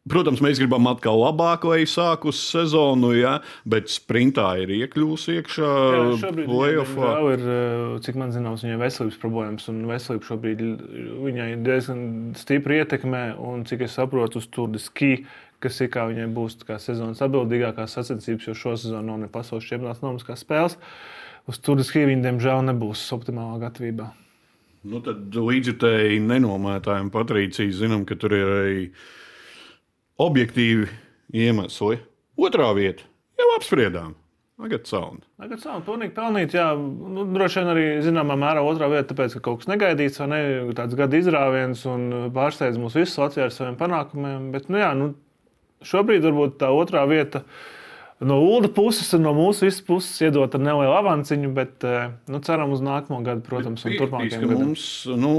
[0.07, 6.03] Protams, mēs gribam atkal labāk, lai sāktu sezonu, ja, bet sprintā ir iekļuvusi iekšā Jā,
[6.21, 7.09] šobrīd playoffā.
[7.11, 9.67] diemžēl, ir, eh, cik man zināms, viņai veselības problēmas.
[9.71, 10.63] Un veselība šobrīd
[11.25, 13.23] viņai diezgan stipri ietekmē.
[13.39, 15.25] Un cik es saprotu, uz Tour de Ski,
[15.59, 19.65] kas ir kā viņai būs kā sezonas atbildīgākās sacensības, jo šo sezonu nav ne pasaules
[19.65, 20.77] čempionāts, nav nekādas spēles.
[21.47, 24.11] Uz Ski viņa, diemžēl, nebūs optimālā gatavībā.
[24.87, 28.81] Nu, tad līdzjutēji nenomētājiem Patricija zinām, ka tur ir arī
[30.21, 30.87] objektīvi
[31.33, 31.99] iemesli.
[32.37, 33.05] Otrā vieta
[33.37, 34.15] jau apspriedām.
[34.57, 35.21] Tagad sauna.
[35.37, 36.55] Tagad sākām pilnīgi pelnīt.
[36.57, 40.27] Jā, nu, droši vien arī zināmā mērā otrā vieta, tāpēc, ka kaut kas negaidīts, vai
[40.31, 40.39] ne?
[40.77, 44.47] Tāds gada izrāviens un pārsteidz mūs visus Latvijā ar saviem panākumiem.
[44.55, 45.11] Bet, nu, jā, nu,
[45.85, 47.43] šobrīd varbūt tā otrā vieta.
[48.17, 52.41] No ULDA puses un no mūsu visas puses iedot ar nelielu avanciņu, bet eh, nu,
[52.41, 54.63] ceram uz nākamo gadu, protams, un turpmākajiem ka gadiem.
[54.63, 54.87] mums,
[55.21, 55.33] nu,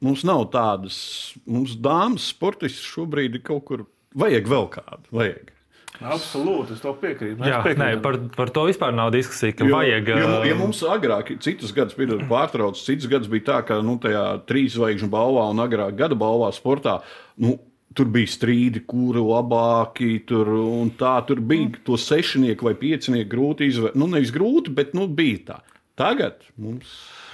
[0.00, 0.96] mums nav tādas,
[1.44, 3.84] mums dāmas sportisti šobrīd ir kaut kur,
[4.16, 5.04] vajag vēl kādu.
[5.12, 5.52] Vajag.
[5.96, 7.40] Absolūti, es to piekrītu.
[7.40, 8.00] Jā, nē, piekrītam.
[8.04, 10.10] par, par to vispār nav diskusija, ka Jo, vajag.
[10.12, 14.26] jo, ja mums agrāk, citus gadus bija pārtraucis, citus gadus bija tā, ka nu, tajā
[14.50, 16.98] trīs zvaigžņu balvā un agrāk gada balvā sportā.
[17.40, 17.58] Nu,
[17.96, 20.18] Tur bija strīdi, kuri labāki.
[20.28, 23.96] Tur, un tā, tur bija to sešnieku vai piecinieku grūti izvēlēties.
[23.96, 25.56] Nu, nevis grūti, bet nu, bija tā.
[25.96, 26.90] Tagad mums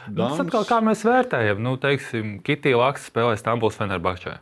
[0.06, 4.36] Tas dāmas- atkal kā mēs vērtējam, nu, teiksim, Kitija Laksa spēlē Stambuls Fenerbahčē.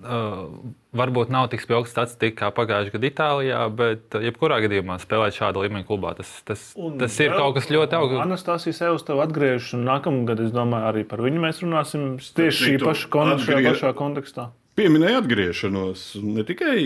[0.00, 5.36] Uh, varbūt nav tik spilgta statistika kā pagājušajā gadā Itālijā, bet uh, jebkurā gadījumā spēlēt
[5.38, 8.24] šāda līmeņa klubā, tas, tas, Un tas ir vēl kaut kas ļoti augsts.
[8.26, 12.68] Anastasija sev uz tevi atgriežas, un nākamgad, es domāju, arī par viņu mēs runāsim tieši
[12.68, 14.50] šī paša kon šajā atgrie- pašā kontekstā.
[14.76, 16.04] pieminēja atgriešanos.
[16.24, 16.78] Ne tikai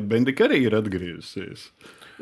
[0.00, 1.70] Bendika arī ir atgriezusies.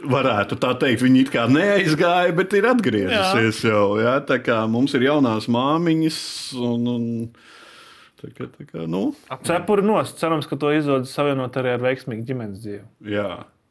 [0.01, 3.71] Varētu tā teikt, viņi it kā neaizgāja, bet ir atgriezusies jā.
[3.71, 3.99] jau.
[4.01, 6.21] Jā, tā kā mums ir jaunās māmiņas.
[6.57, 7.05] Un, un,
[8.21, 9.11] tā kā, tā kā, nu,
[9.47, 10.19] Cepuri nost.
[10.21, 12.85] Cerams, ka to izdodas savienot arī ar veiksmīgu ģimenes dzīvi.
[13.17, 13.31] jā,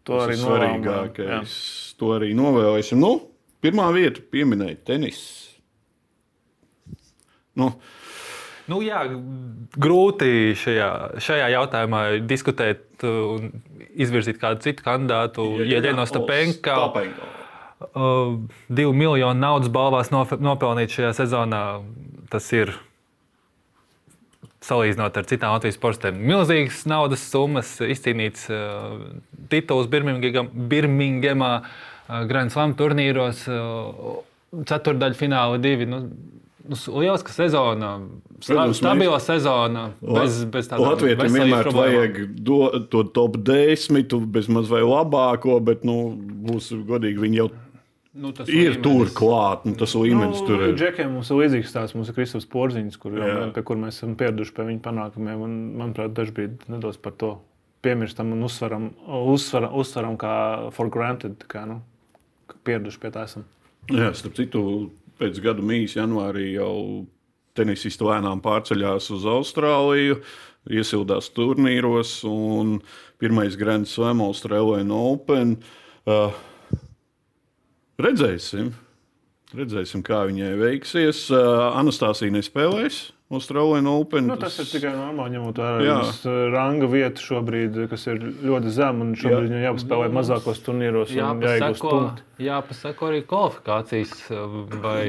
[0.09, 1.53] To arī svarīgākais.
[1.99, 2.97] To arī novēlēsim.
[3.01, 3.13] Nu,
[3.61, 5.19] pirmā vieta pieminēja tenis.
[7.59, 7.73] Nu,
[8.69, 8.99] Nu, jā,
[9.81, 10.89] grūti šajā,
[11.25, 13.47] šajā jautājumā diskutēt un
[13.97, 15.45] izvirzīt kādu citu kandidātu.
[15.65, 16.75] Ieļeno Stapenko.
[16.83, 17.29] Stapenko.
[17.79, 18.35] Uh,
[18.69, 21.63] divu miljonu naudas balvās nopelnīt šajā sezonā.
[22.29, 22.75] Tas ir
[24.65, 26.17] salīdzinot ar citām Latvijas sportiem.
[26.29, 28.97] Milzīgas naudas summas, izcīnīts uh,
[29.51, 34.19] tituls Birmingemā, uh, Grand Slam turnīros, uh,
[34.67, 35.87] ceturdaļa fināla divi.
[35.89, 36.01] Nu,
[36.69, 37.93] nu, Lieliska sezona,
[38.39, 41.95] Protams, mēs- stabila sezona, bez, bez tādām Latvijam vienmēr problēmām.
[41.95, 42.59] vajag do,
[42.91, 45.97] to top 10, bezmaz vai labāko, bet, nu,
[46.49, 47.49] būs godīgi, viņi jau
[48.17, 50.71] Nu, tas ir tur klāt, un tas līmenis tur ir.
[50.77, 51.91] Džekiem mums ir līdzīgs tās.
[51.93, 55.43] Mums ir Kristofers Porziņš, kur, jau, pie kur mēs esam pieraduši pie viņa panākumiem.
[55.45, 57.35] Un, manuprāt, dažkārt nedos par to
[57.85, 60.33] piemirstam un uzsveram, uzsveram, uzsveram kā
[60.73, 61.45] for granted.
[61.51, 61.83] Kā, nu,
[62.65, 63.45] pieraduši pie tā esam.
[63.93, 64.63] Jā, starp citu,
[65.21, 66.73] pēc gada mīs janvārī jau
[67.57, 70.17] tenisisti lēnām pārceļās uz Austrāliju,
[70.69, 72.79] iesildās turnīros, un
[73.21, 75.59] pirmais Grand Slam Australian Open.
[76.09, 76.33] Uh,
[78.01, 78.73] redzēsim,
[79.55, 81.25] redzēsim, kā viņai veiksies.
[81.33, 84.25] Uh, Anastasija nespēlēs Australian Open.
[84.25, 89.05] Nu, tas ir tikai normāli, ņemot vērā viņas ranga vietu šobrīd, kas ir ļoti zema.
[89.05, 92.25] un Šobrīd viņai jāpaspēlē mazākos turnīros un jāiegūst Jāpasako, punkti.
[92.47, 94.15] jāpasako arī kvalifikācijas,
[94.81, 95.03] vai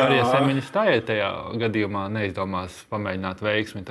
[0.00, 1.30] arī Semiņš tajā, tajā
[1.66, 3.84] gadījumā neizdomās pamēģināt veiksmi.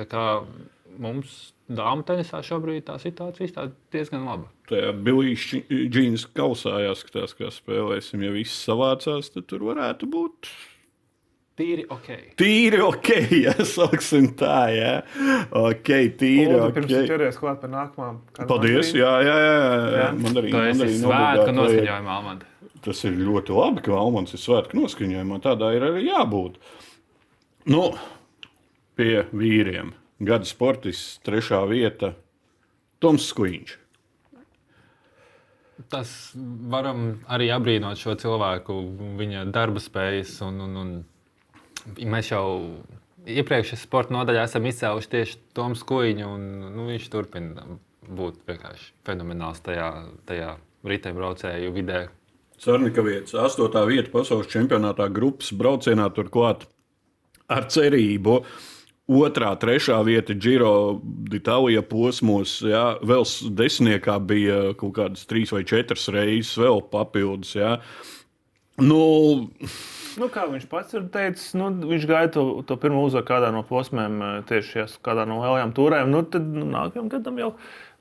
[0.98, 4.48] Mums dāmas tenisā šobrīd tā situācija izstāsta diezgan laba.
[4.70, 8.24] Tajā Bilijas džīnas kausā jāskatās, kā spēlēsim.
[8.26, 10.50] Ja viss savācās, tad tur varētu būt
[11.56, 12.08] Tīri ok.
[12.36, 13.06] tīri ok.
[13.46, 14.90] Ja sauksim tā, jā.
[15.56, 15.88] Ok,
[16.20, 16.98] tīri Pirms okay.
[16.98, 17.08] ok.
[17.08, 18.10] ķeries klāt pie nākamā.
[18.36, 19.54] kāda Paldies, jā, jā, jā.
[19.54, 19.70] jā.
[19.96, 20.10] Jā.
[20.10, 21.56] Esi mandarīna svētku obligāti vajag.
[21.56, 22.50] noskaņojumā, Almanda.
[22.84, 25.38] Tas ir ļoti labi, ka Almans ir svētku noskaņojumā.
[25.46, 26.60] Tādā ir arī jābūt.
[27.72, 27.86] Nu,
[29.00, 29.94] pie vīriem.
[30.16, 32.14] Gada sportists, trešā vieta-
[33.00, 33.76] Toms Skuiņš.
[35.92, 36.10] Tas
[36.72, 38.76] varam arī apbrīnot šo cilvēku,
[39.18, 40.38] viņa darba spējas.
[40.46, 40.94] Un, un, un
[42.08, 42.46] mēs jau
[43.28, 46.30] iepriekšējā sporta nodaļā esam izcēluši tieši Tomu Skuiņu.
[46.32, 47.66] Un, nu, viņš turpina
[48.08, 49.90] būt vienkārši fenomenāls tajā,
[50.24, 50.54] tajā
[50.86, 52.06] riteņbraucēju vidē.
[52.62, 56.64] Cernika vietas, astotā vieta pasaules čempionātā grupas braucienā turklāt
[57.52, 58.38] ar cerību.
[59.06, 60.98] Otrā, trešā vieta Giro
[61.30, 63.22] d'Itālijā posmos, jā, vēl
[63.54, 67.54] desmitniekā bija kaut kādas trīs vai četras reizes vēl papildus.
[67.54, 67.76] Jā.
[68.82, 68.98] Nu,
[70.16, 73.60] Nu, kā viņš pats ir teicis, nu, viņš gaida to, to pirmo uzvaru kādā no
[73.68, 76.08] posmiem, eh, tieši šajās, kādā no lielajām turēm.
[76.12, 77.50] Nu, tad nu, nākamajam gadam jau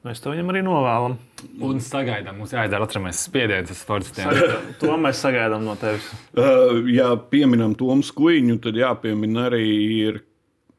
[0.06, 1.18] mēs to viņam arī novēlam.
[1.65, 4.32] Un sagaidām, mums jāizdara atceramies spiediens uz sportistiem.
[4.80, 6.08] To mēs sagaidām no tevis.
[6.36, 9.65] Uh, ja pieminam Tomu Skuiņu, tad jāpiemina arī
[10.04, 10.18] ir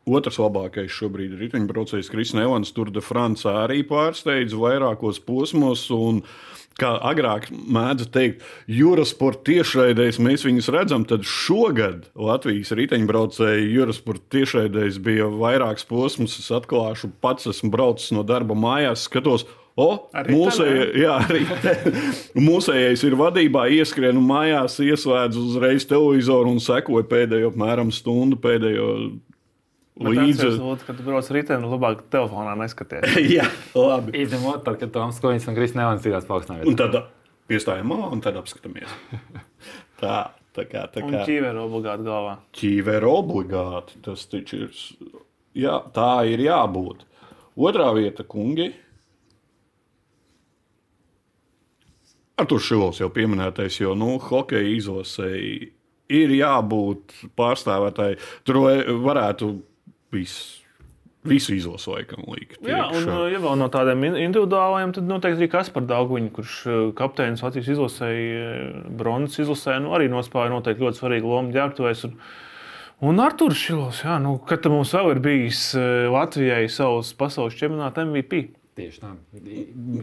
[0.06, 2.70] otrs labākais šobrīd riteņbraucējs Kristina Evans.
[2.74, 5.88] Tur de France arī pārsteidz vairākos posmos.
[5.94, 6.22] Un,
[6.76, 15.00] kā agrāk mēdza teikt, Eurosport tiešraidēs mēs viņus redzam, tad šogad Latvijas riteņbraucēji Eurosport tiešraidēs
[15.02, 16.36] bija vairāks posms.
[16.42, 19.48] Es atklāšu, pats esmu braucis no darba mājās, skatos.
[19.76, 19.90] O,
[20.24, 20.84] riteni?
[21.04, 21.42] jā, arī
[22.40, 28.86] mūsējais ir vadībā, ieskrien mājās, ieslēdz uzreiz televizoru un sekoja pēdējo apmēram stundu, pēdējo
[30.00, 30.48] līdzi.
[30.60, 33.16] Lūdzu, kad tu brauc riteni, labāk telefonā neskaties.
[33.36, 34.12] Jā, labi.
[34.24, 36.68] Izņemot, tad, kad Toms Koņš un Kristina Evans citās paaugstinājumā.
[36.68, 36.98] Un tad
[37.50, 38.92] piestājam malā un tad apskatāmies.
[40.00, 40.16] Tā,
[40.52, 42.34] tā kā tā Un kā ķīvēra obligāti galvā.
[42.58, 43.96] ķīvera obligāti.
[44.04, 44.74] Tas taču ir.
[45.56, 47.06] Jā, tā ir jābūt.
[47.56, 48.66] Otrā vieta, kungi.
[52.36, 55.70] Ar to šilos jau pieminētais, jo nu, hokeja izlasēji
[56.12, 58.18] ir jābūt pārstāvētāji.
[58.44, 58.60] Tur
[59.06, 59.48] varētu
[60.14, 60.62] visu,
[61.26, 62.58] visu izlasu laikam likt.
[62.66, 66.56] Jā, un uh, ja vēl no tādiem in- individuāliem, tad noteikti arī Kaspars Dārguņš, kurš
[66.70, 68.50] uh, kapteinis Latvijas izlasēja,
[69.00, 72.04] bronzas izlasē, nu, arī nospēlēja noteikti ļoti svarīgu lomu ģērbtuvēs.
[72.10, 72.14] Un,
[73.10, 78.06] un Arthurs Šilos, jā, nu, kad mums vēl ir bijis uh, Latvijai savs pasaules čempionāta
[78.06, 78.46] MVP.
[78.76, 79.10] Tieši tā.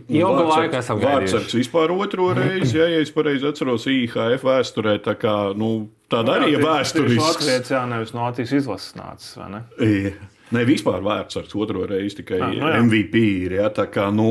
[0.10, 1.34] Ilgu laiku esam gaidījuši.
[1.36, 4.96] Vārtsargs vispār otro reizi, ja, ja es pareizi atceros, IHF vēsturē.
[5.06, 5.70] Tā kā, nu,
[6.10, 7.22] tāda arī ir vēsturisks.
[7.22, 9.62] Latvijas, jā, nevis no Latvijas izlases nācis, vai ne?
[9.78, 10.14] Jā.
[10.54, 12.82] Ne vispār vērtsargs otro reizi, tikai Ah, ah, nu no jā.
[12.86, 13.56] MVP ir.
[13.62, 14.28] Ja, tā kā, nu,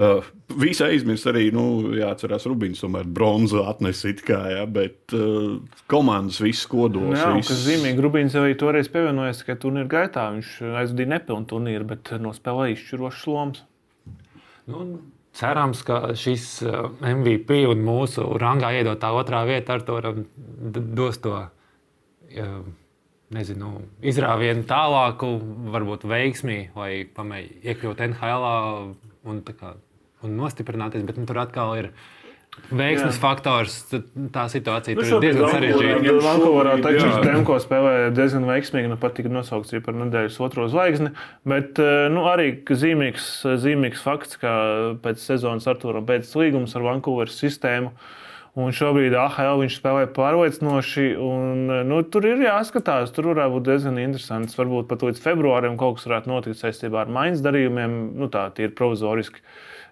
[0.00, 5.56] uh, Visi aizmirst arī, nu, jāatcerās, Rubīns tomēr bronzu atnesīt, kā, ja, bet uh,
[5.90, 7.16] komandas viss kodols.
[7.16, 10.26] Jā, viss- kas zīmīgi, Rubīns jau arī toreiz pievienojās tikai turnīra gaitā.
[10.36, 10.50] Viņš
[10.82, 13.64] aizvadīja nepilnu turnīru, bet nospēlēja izšķirošas lomas.
[14.68, 14.84] Nu,
[15.34, 19.98] cerams, ka šis uh, MVP un mūsu rangā iedotā otrā vieta ar to
[21.00, 22.60] dos to uh,
[23.34, 23.72] nezinu,
[24.04, 25.32] izrāvienu tālāku,
[25.74, 28.46] varbūt veiksmī, lai pamēģinātu iekļūt NHL
[29.24, 29.74] un, tā kā,
[30.26, 31.04] un nostiprināties.
[31.06, 31.90] Bet nu, tur atkal ir
[32.70, 33.20] veiksmes Jā.
[33.20, 33.76] faktors.
[34.34, 36.16] Tā situācija Nu, tur ir diezgan sarežģīta.
[36.24, 36.74] Vankūverā.
[36.84, 38.90] Texas Demko spēlēja diezgan veiksmīgi.
[38.92, 41.14] Nu, pat tika nosaukts arī par nedēļas otro zvaigzni.
[41.48, 43.30] Bet eh, nu, arī zīmīgs,
[43.64, 44.52] zīmīgs fakts, ka
[45.04, 47.94] pēc sezonas Arturam beidzas līgums ar Vankūveras sistēmu.
[48.54, 51.08] Un šobrīd AHL viņš spēlē pārliecinoši.
[51.18, 54.54] Un, nu, tur ir jāskatās, tur varētu būt diezgan interesants.
[54.54, 57.96] Varbūt pat līdz februārim kaut kas varētu notikt saistībā ar maiņas darījumiem.
[58.14, 59.42] Nu, tā ir provizoriski.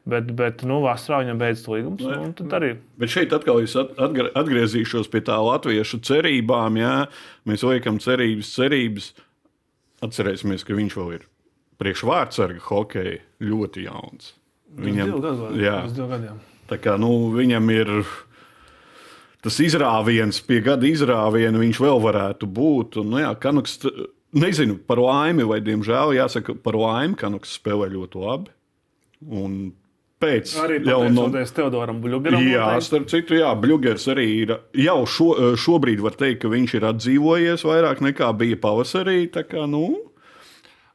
[0.06, 2.06] Bet, bet nu, vasarā viņam beidzas līgums.
[2.06, 6.78] un Tad arī Bet šeit atkal es at- atgr- atgriezīšos pie tā latviešu cerībām.
[6.78, 6.94] Jā.
[7.46, 9.12] Mēs liekam cerības, cerības.
[10.02, 11.26] Atcerēsimies, ka viņš vēl ir
[11.82, 14.32] priekšvārdsarga hokeja ļoti jauns.
[15.38, 15.76] vēl, jā,
[16.10, 16.40] gadiem.
[16.70, 17.90] tā kā nu, viņam ir
[19.42, 22.98] tas izrāviens, pie gada izrāviena viņš vēl varētu būt.
[23.02, 23.80] Un, nu, jā, Kanuks,
[24.32, 28.52] nezinu par laimi vai diemžēl, jāsaka, par laimi Kanuks spēlē ļoti labi.
[29.28, 29.72] Un
[30.22, 32.42] pēc Arī jau no- pateicoties Teodoram Blugaram.
[32.46, 34.54] Jā, starp citu, jā, Bluegers arī ir.
[34.78, 35.28] Jau šo,
[35.58, 39.26] šobrīd var teikt, ka viņš ir atdzīvojies vairāk nekā bija pavasarī.
[39.30, 40.08] tā Kā, nu,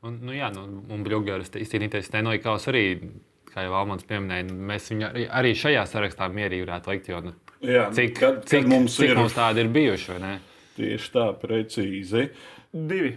[0.06, 0.62] Un, nu, jā, nu,
[0.94, 2.84] un Bluegrass īstenībā Stenoikovs arī,
[3.50, 7.10] kā jau Valmans pieminēja, mēs viņu arī, arī šajā sarakstā mierīgi varētu likt.
[7.10, 10.12] Jo, nu, jā, cik, kad, kad cik, mums cik ir mums tādi ir bijuši?
[10.14, 10.36] vai ne?
[10.78, 12.28] tieši tā precīzi.
[12.72, 13.16] Divi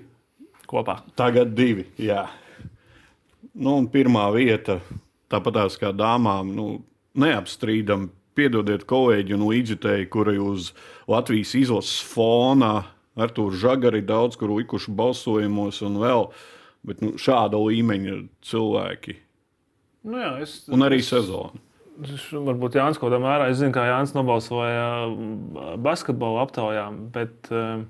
[0.71, 1.01] kopā.
[1.19, 1.87] Tagad divi.
[2.01, 2.25] Jā.
[3.59, 4.79] Nu, pirmā vieta,
[5.33, 6.71] tāpat kā dāmām, nu,
[7.19, 8.11] neapstrīdam.
[8.39, 10.71] Piedodiet, kolēģi un līdzjutēji, kuri uz
[11.11, 12.87] Latvijas izlases fona
[13.19, 16.29] ar to žagari daudz kur likuši balsojumos un vēl.
[16.87, 18.15] Bet nu, šāda līmeņa
[18.47, 19.17] cilvēki.
[20.09, 21.59] Nu, jā, es, Un arī sezona.
[22.01, 27.83] Varbūt Jānis kaut kādā mērā, es zinu, kā Jānis nobalsoja mm, basketbola aptaujā, bet, eh,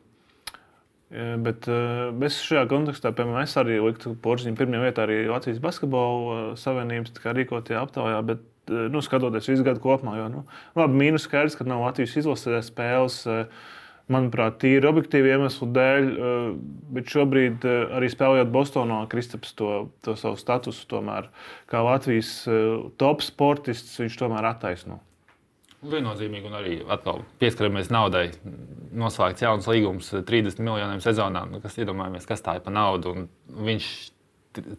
[1.15, 5.63] eh, bet eh, es šajā kontekstā, piemēram, es arī liktu Porziņu pirmajā vietā arī Latvijas
[5.63, 10.45] basketbola savienības rīkotajā aptaujā, bet, nu, skatoties visu gadu kopumā, jo, nu,
[10.79, 13.69] labi, mīnus skaidrs, ka nav Latvijas izlasē spēles, eh,
[14.13, 16.49] manuprāt, tīri objektīvi iemeslu dēļ, eh,
[16.97, 21.31] bet šobrīd eh, arī spēlējot Bostonā, Kristaps to, to savu statusu tomēr
[21.71, 25.01] kā Latvijas eh, top sportists, viņš tomēr attaisno.
[25.81, 28.27] Viennozīmīgi, un arī atkal pieskaramies naudai.
[29.01, 31.47] Noslēgts jauns līgums 30 miljoniem sezonā.
[31.49, 33.15] Nu, kas iedomājamies, kas tā ir par naudu?
[33.49, 33.87] Viņš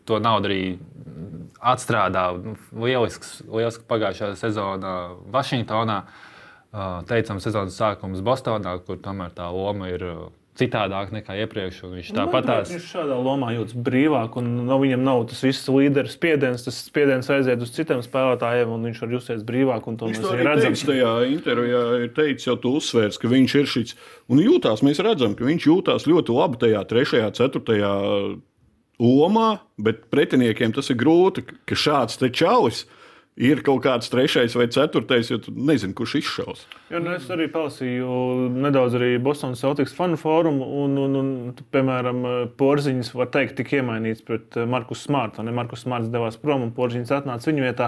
[0.05, 0.61] to naudu arī
[1.73, 2.27] atstrādā.
[2.43, 2.53] Nu,
[2.85, 4.93] Lielisks, lielisks pagājušā sezonā
[5.33, 5.97] Vašingtonā.
[6.03, 6.30] Uh,
[6.71, 10.19] Teicam, sezonas sākums Bostonā, kur tomēr tā loma ir uh,
[10.55, 11.81] citādāka nekā iepriekš.
[11.87, 15.41] un Viņš tāpat Manuprāt, tās Viņš šādā lomā jūtas brīvāk, un no viņam nav tas
[15.43, 16.63] viss līderis spiediens.
[16.63, 19.89] Tas spiediens aiziet uz citiem spēlētājiem, un viņš var justies brīvāk.
[19.91, 20.77] un to Viņš mēs to arī redzam.
[20.77, 23.95] teica tajā intervijā, ir teicis, jau tu uzsvērs, ka viņš ir šis.
[24.31, 27.93] Un jūtās, mēs redzam, ka viņš jūtās ļoti labi tajā trešajā, ceturtajā
[29.01, 29.49] lomā,
[29.81, 33.00] bet pretiniekiem tas ir grūti, ka šāds te čalis ir
[33.65, 36.65] kaut kāds trešais vai ceturtais, jo tu nezini, kurš izšaus.
[36.91, 38.09] Jo, nu, es arī palasīju
[38.53, 41.29] nedaudz arī Bostonas Celtics fanu fórumu, un, un, un
[41.73, 42.21] piemēram,
[42.59, 45.45] Porziņš var teikt, tika iemainīts pret eh, Markus Smartu.
[45.47, 45.55] Ne?
[45.57, 47.87] Markus Smarts devās prom, un Porziņš atnāca viņa vietā.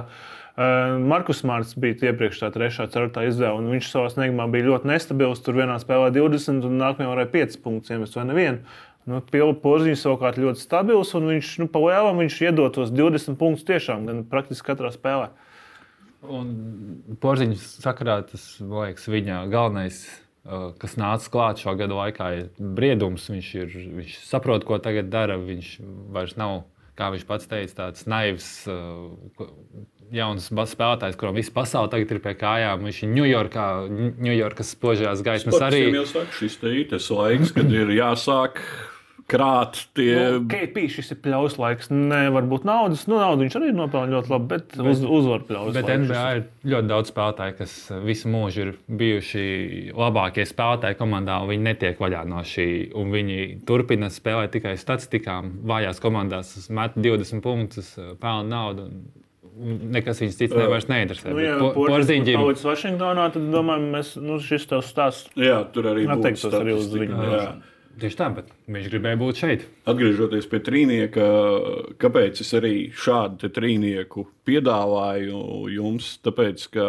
[0.54, 4.90] Eh, Markus Smarts bija iepriekš tā trešā, ceturtā izdevuma, un viņš savā sniegumā bija ļoti
[4.90, 5.44] nestabils.
[5.46, 8.66] Tur vienā spēlē 20, un nākamajā varēja 5 punktus iemest vai nevienu.
[9.10, 13.66] Nu, Porziņš savukārt ļoti stabils, un viņš nu, pa lielam viņš iedod tos 20 punktus
[13.68, 15.34] tiešām, gan praktiski katrā spēlē.
[16.24, 20.04] Porziņš sakarā tas liekas, viņa galvenais,
[20.80, 23.30] kas nāca klāt šo gadu laikā, ir briedums.
[23.32, 25.40] Viņš, ir, viņš saprot, ko tagad dara.
[25.40, 25.76] Viņš
[26.16, 26.64] vairs nav
[27.00, 28.50] kā viņš pats teica, tāds naivs.
[30.14, 32.84] Jauns spēlētājs, kuram viss pasaule tagad ir pie kājām.
[32.86, 33.68] Viņš ir Ņujorkā,
[34.22, 35.88] Ņujorkas spožās gaismas arī.
[35.96, 38.62] Tas saka, šis ir tas laiks, kad ir jāsāk
[39.30, 39.80] krāt.
[39.98, 40.12] Tie...
[40.14, 41.90] Nu, KP šis ir pļaus laiks.
[41.94, 43.06] Nevar būt naudas.
[43.10, 45.72] Nu, naudu viņš arī nopelna ļoti labi, bet, bet uz, uzvar pļaus.
[45.76, 46.06] Bet laiks.
[46.06, 49.48] NBA ir ļoti daudz spēlētāju, kas visu mūžu ir bijuši
[49.98, 52.70] labākie spēlētāji komandā, un viņi netiek vaļā no šī.
[53.14, 55.58] Viņi turpina spēlēt tikai statistikām.
[55.70, 58.90] Vājās komandās met 20 punktus, pelna naudu.
[59.54, 61.30] Nekas viņas cits nevairs neinteresē.
[61.30, 65.30] Nu, ja Porziņš ir palicis Vašingtonā, tad domājam, mēs, nu, šis tavs stāsts.
[65.38, 67.20] Jā, tur arī būs arī uz viņu.
[67.94, 69.66] Tieši tā, bet viņš gribēja būt šeit.
[69.90, 71.26] Atgriežoties pie trīnieka,
[72.02, 76.08] kāpēc es arī šādu trīnieku piedāvāju jums?
[76.26, 76.88] Tāpēc, ka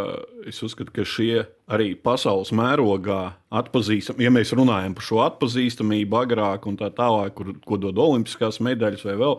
[0.49, 3.21] es uzskatu, ka šie arī pasaules mērogā
[3.53, 8.63] atpazīstami, ja mēs runājam par šo atpazīstamību agrāk un tā tālāk, kur, ko dod olimpiskās
[8.65, 9.39] medaļas vai vēl.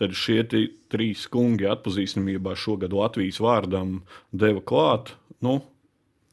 [0.00, 3.98] Tad šie trīs kungi atpazīstamībā šogad Latvijas vārdam
[4.30, 5.10] deva klāt.
[5.44, 5.58] Nu,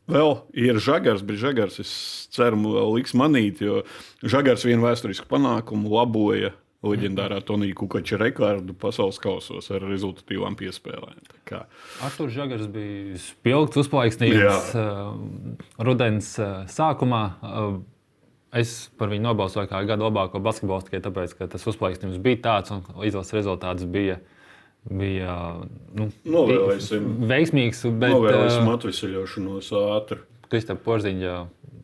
[0.07, 1.91] Vēl ir žagars, bet žagars, es
[2.31, 3.81] ceru, liks manīt, jo
[4.23, 6.53] žagars vienu vēsturisku panākumu laboja
[6.85, 11.19] leģendārā Tonija Kukača rekordu pasaules kausos ar rezultatīvām piespēlēm.
[12.05, 15.11] Artur Žagars bija spilgts, uzplaiksnīgs uh,
[15.81, 17.23] rudens uh, sākumā.
[17.41, 17.79] Uh,
[18.57, 22.73] es par viņu nobalsoju kā gada labāko basketbolu tikai tāpēc, ka tas uzplaiksnījums bija tāds
[22.75, 24.21] un izlases rezultāts bija
[24.89, 25.35] bija
[25.97, 27.83] nu, veiksmīgs.
[27.91, 30.21] Bet, Novēlēsim atvesaļošanos ātri.
[30.47, 31.33] Kristap Porziņa,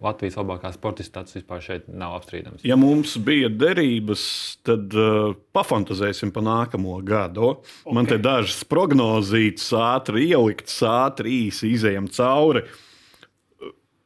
[0.04, 2.64] Latvijas labākā sportista, tas vispār šeit nav apstrīdams.
[2.68, 4.24] Ja mums bija derības,
[4.68, 7.58] tad uh, pafantazēsim par nākamo gadu.
[7.84, 7.96] Okay.
[7.96, 12.66] Man te dažas prognozītas, ātri ieliktas, ātri īsi izējām cauri.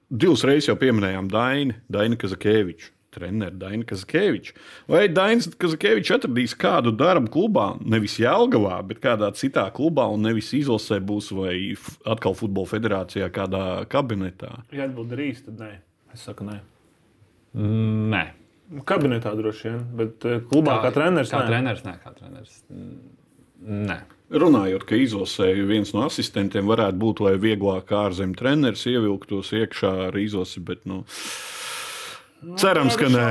[0.07, 4.56] Divas reizes jau pieminējām Dainu, Dainu Kazakēviču treneru Dainu Kazakēviču.
[4.91, 10.53] Vai Dainis Kazakēvičs atradīs kādu darbu klubā, nevis Jālgavā, bet kādā citā klubā, un nevis
[10.58, 11.58] izlasē būs vai
[12.08, 14.53] atkal futbola federācijā kādā kabinetā?
[14.75, 15.71] Ja atbild drīz, tad nē.
[16.15, 16.60] Es saku nē.
[17.58, 18.25] Mm, nē.
[18.88, 21.32] Kabinetā droši vien, bet eh, klubā kā, kā treneris.
[21.32, 21.51] Kā nē.
[21.51, 22.62] treneris, nē, kā treneris.
[23.63, 24.01] Nē.
[24.27, 30.17] Runājot, ka izlasēji viens no asistentiem varētu būt, lai vieglāk ārzemju treneris ievilktos iekšā ar
[30.19, 31.06] izlasi, bet nu,
[32.38, 33.28] Cerams, ka nē.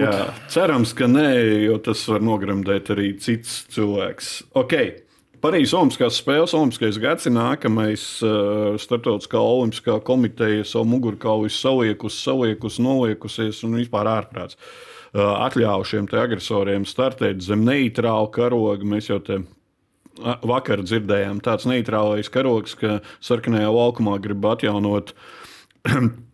[0.00, 0.12] Jā,
[0.50, 1.28] cerams, ka nē,
[1.66, 4.38] jo tas var nogremdēt arī cits cilvēks.
[4.56, 4.94] Okay.
[5.42, 8.04] Parīzes Olimpiskās spēles, Olimpiskais gads ir nākamais.
[8.22, 14.56] Uh, Startautiskā Olimpiskā komiteja savu mugurkaulu saliekus, saliekus, noliekusies un vispār ārprāts.
[15.12, 18.86] Uh, atļāva šiem agresoriem startēt zem neitrāla karoga.
[18.86, 19.42] Mēs jau te
[20.46, 25.12] vakar dzirdējām, tāds neitrālais karogs, ka sarkanajā laukumā grib atjaunot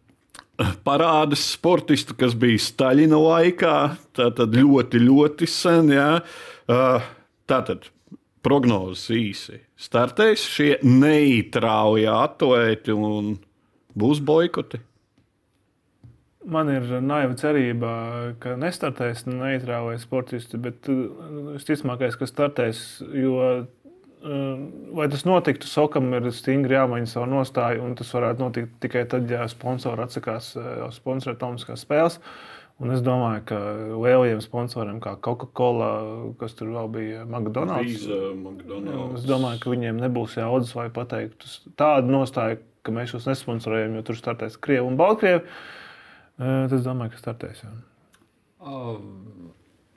[0.87, 3.77] parādas sportistu, kas bija Staļina laikā.
[4.16, 5.92] Tātad ļoti, ļoti sen.
[5.94, 6.11] Jā.
[7.49, 7.88] Tātad
[8.44, 9.62] prognozes īsi.
[9.79, 13.37] Startēs šie neitrālie atlēti un
[13.99, 14.83] būs boikoti.
[16.49, 17.90] Man ir naiva cerība,
[18.40, 22.81] ka nestartēs neitrālais sportisti, bet visticamākais, ka startēs,
[23.12, 23.66] jo
[24.18, 29.28] Lai tas notiktu, Sokam ir stingri jāmaina savu nostāju, un tas varētu notikt tikai tad,
[29.31, 30.52] ja sponsori atsakās
[30.96, 32.18] sponsorēt Olimpiskās spēles.
[32.78, 33.57] Un es domāju, ka
[33.90, 35.90] lielajiem sponsoriem, kā Coca-Cola,
[36.38, 39.18] kas tur vēl bija McDonald's, Visa, McDonald's.
[39.18, 41.46] es domāju, ka viņiem nebūs jaudas vai pateikt
[41.78, 45.42] tādu nostāju, ka mēs jūs nesponsorējam, jo tur startēs Krievi un Baltkrievi.
[46.38, 47.64] Tad es domāju, ka startēs.
[47.66, 47.72] Jā.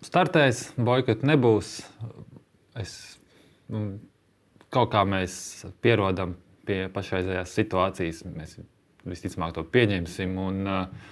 [0.02, 1.76] Startēs, boikots nebūs.
[2.82, 2.96] Es,
[3.70, 4.00] nu,
[4.72, 5.34] kaut kā mēs
[5.84, 6.36] pierodam
[6.68, 8.24] pie pašreizējās situācijas.
[8.32, 8.56] Mēs
[9.08, 10.38] visticamāk to pieņemsim.
[10.40, 11.12] Un, uh,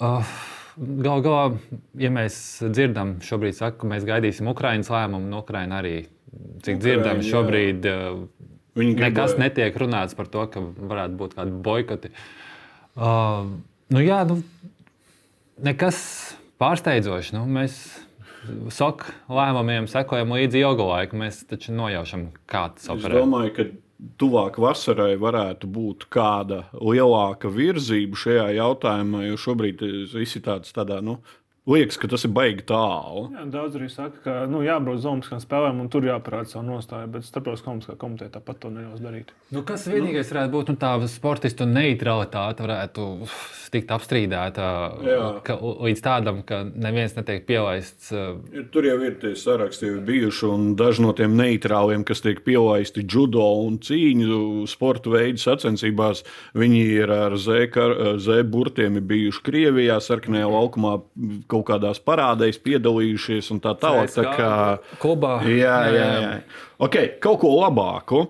[0.00, 0.36] uh,
[0.76, 1.44] Galu galā,
[1.96, 2.34] ja mēs
[2.68, 5.92] dzirdam, šobrīd saka, ka mēs gaidīsim Ukraiņas lēmumu, no Ukraiņas arī,
[6.66, 8.18] cik dzirdam, šobrīd uh,
[8.76, 12.10] nekas netiek runāts par to, ka varētu būt kādi boikoti.
[12.92, 13.48] Uh,
[13.88, 14.42] nu, jā, nu,
[15.64, 16.02] nekas
[16.60, 17.32] pārsteidzošs.
[17.36, 17.78] Nu, mēs
[18.72, 21.18] SOK lēmumiem sekojam līdzi ilgu laiku.
[21.20, 23.12] Mēs taču nojaušam, kā tas operē.
[23.12, 23.68] Es domāju, ka
[24.20, 31.00] tuvāk vasarai varētu būt kāda lielāka virzība šajā jautājumā, jo šobrīd viss ir tāds tādā.
[31.04, 31.18] Nu,
[31.66, 33.24] Liekas, ka tas ir baigi tālu.
[33.34, 37.08] Jā, daudz arī saka, ka nu, jābrauc uz Olimpiskām spēlēm un tur jāparāda savu nostāju,
[37.16, 39.32] bet starptautiskā olimpiskā komiteja tāpat to neļaus darīt.
[39.50, 43.06] Nu, kas vienīgais varētu būt nu, tā sportistu neutralitāte, varētu
[43.74, 44.68] tikt apstrīdēta
[45.46, 48.12] ka, līdz tādam, ka neviens netiek pielaists.
[48.14, 52.44] uh, Tur jau ir tie saraksti jau bijuši, un daži no tiem neitrāliem, kas tiek
[52.46, 56.22] pielaisti judo un cīņu sporta veidu sacensībās,
[56.54, 57.66] viņi ir ar Z,
[58.22, 60.96] Z burtiem ir bijuši Krievijā, sarkanajā laukumā,
[61.56, 64.12] kaut kādās parādēs piedalījušies un tā tālāk.
[64.14, 64.52] Tā kā,
[65.02, 65.38] Klubā.
[65.48, 66.32] jā, jā, jā.
[66.86, 68.26] Okay, kaut ko labāku.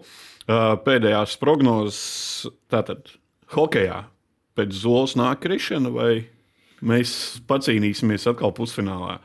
[0.47, 3.09] Uh, Pēdējās prognozes, tātad
[3.51, 4.05] hokeja
[4.57, 6.11] pēc zolas nāk krišana, vai
[6.87, 9.18] mēs pacīnīsimies atkal pusfinālā?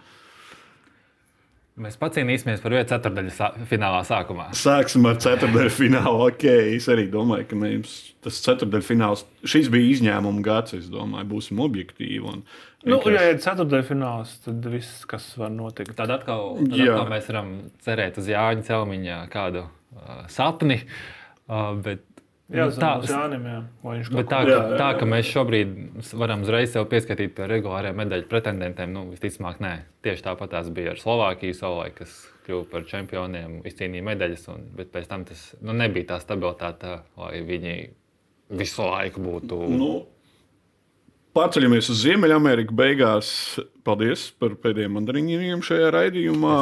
[1.80, 4.50] Mēs pacīnīsimies par vietu ceturdaļas sā- finālā sākumā.
[4.60, 6.26] Sāksim ar ceturdaļu finālu.
[6.28, 10.74] Okay, es arī domāju, ka mēs, tas ceturdaļu fināls, šis bija izņēmuma gads.
[10.78, 12.22] Es domāju, būsim objektīvi.
[12.28, 12.44] Un,
[12.84, 15.96] Nu, vienkārši- ja ir ceturdaļfināls, tad viss, kas var notikt.
[15.96, 16.92] Tad atkal, tad Jā.
[16.98, 19.64] atkal mēs varam cerēt uz Jāņa Celmiņa kādu
[19.96, 20.82] uh, sapni.
[21.50, 22.04] Uh, bet,
[22.52, 23.60] Jā, tas ir Jānim, jā.
[23.84, 25.72] Vai viņš Bet tā, Jā, jā, tā, ka mēs šobrīd
[26.20, 29.74] varam uzreiz sev pieskatīt pie regulāriem medaļu pretendentiem, nu, visticamāk, nē.
[30.04, 34.92] Tieši tāpat tās bija ar Slovākiju savulaik, kas kļuva par čempioniem, izcīnīja medaļas, un, bet
[34.92, 37.78] pēc tam tas nu, nebija tā stabilitāte, lai viņi
[38.60, 39.62] visu laiku būtu.
[39.72, 39.92] Nu,
[41.32, 42.76] Pārceļamies uz Ziemeļameriku.
[42.76, 43.28] Beigās
[43.88, 46.56] paldies par pēdējiem mandariņiem šajā raidījumā.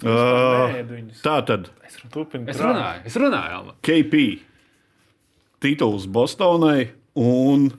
[0.00, 0.78] Uh,
[1.20, 2.62] tā tad Es krāt.
[2.62, 3.74] runāju, es runāju, Alma.
[3.84, 4.22] KP
[5.62, 7.70] tituls Bostonai un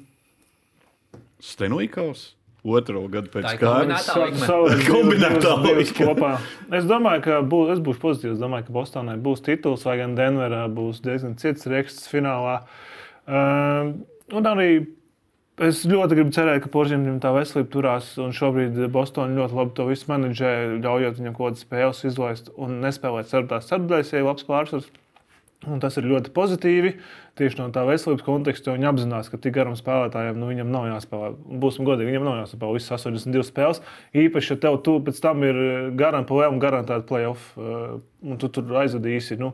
[1.40, 2.34] Stenujkaus
[2.68, 4.10] otro gadu pēc kārtas.
[4.90, 5.56] kombinētā
[5.96, 6.34] kopā.
[6.76, 8.36] Es domāju, ka būs, es būšu pozitīvs.
[8.36, 12.60] Es domāju, ka Bostonai būs tituls, vai gan Denverā būs diezgan cits rīksts finālā.
[13.30, 13.94] Uh,
[14.36, 14.70] un arī
[15.64, 18.12] es ļoti gribu cerēt, ka Porzimam tā veselība turās.
[18.22, 20.54] Un šobrīd Bostonā ļoti labi to visu menedžē,
[20.84, 24.92] ļaujot viņam kaut kādas spēles izlaist un nespēlēt ceturtās ceturdaļas, ja ir labs pārsvars.
[25.68, 26.94] Un tas ir ļoti pozitīvi.
[27.40, 31.34] Tieši no tā veselības konteksta, viņi apzinās, ka tik garam spēlētājam nu, viņam nav jāspēlē.
[31.60, 33.84] Būsim godīgi, viņam nav jāspēlē visas 82 spēles.
[34.24, 35.60] Īpaši, ja tev tu, pēc tam ir
[36.00, 39.52] garām pa lielu garantēta playoff, uh, un tu tur aizvadīsi nu,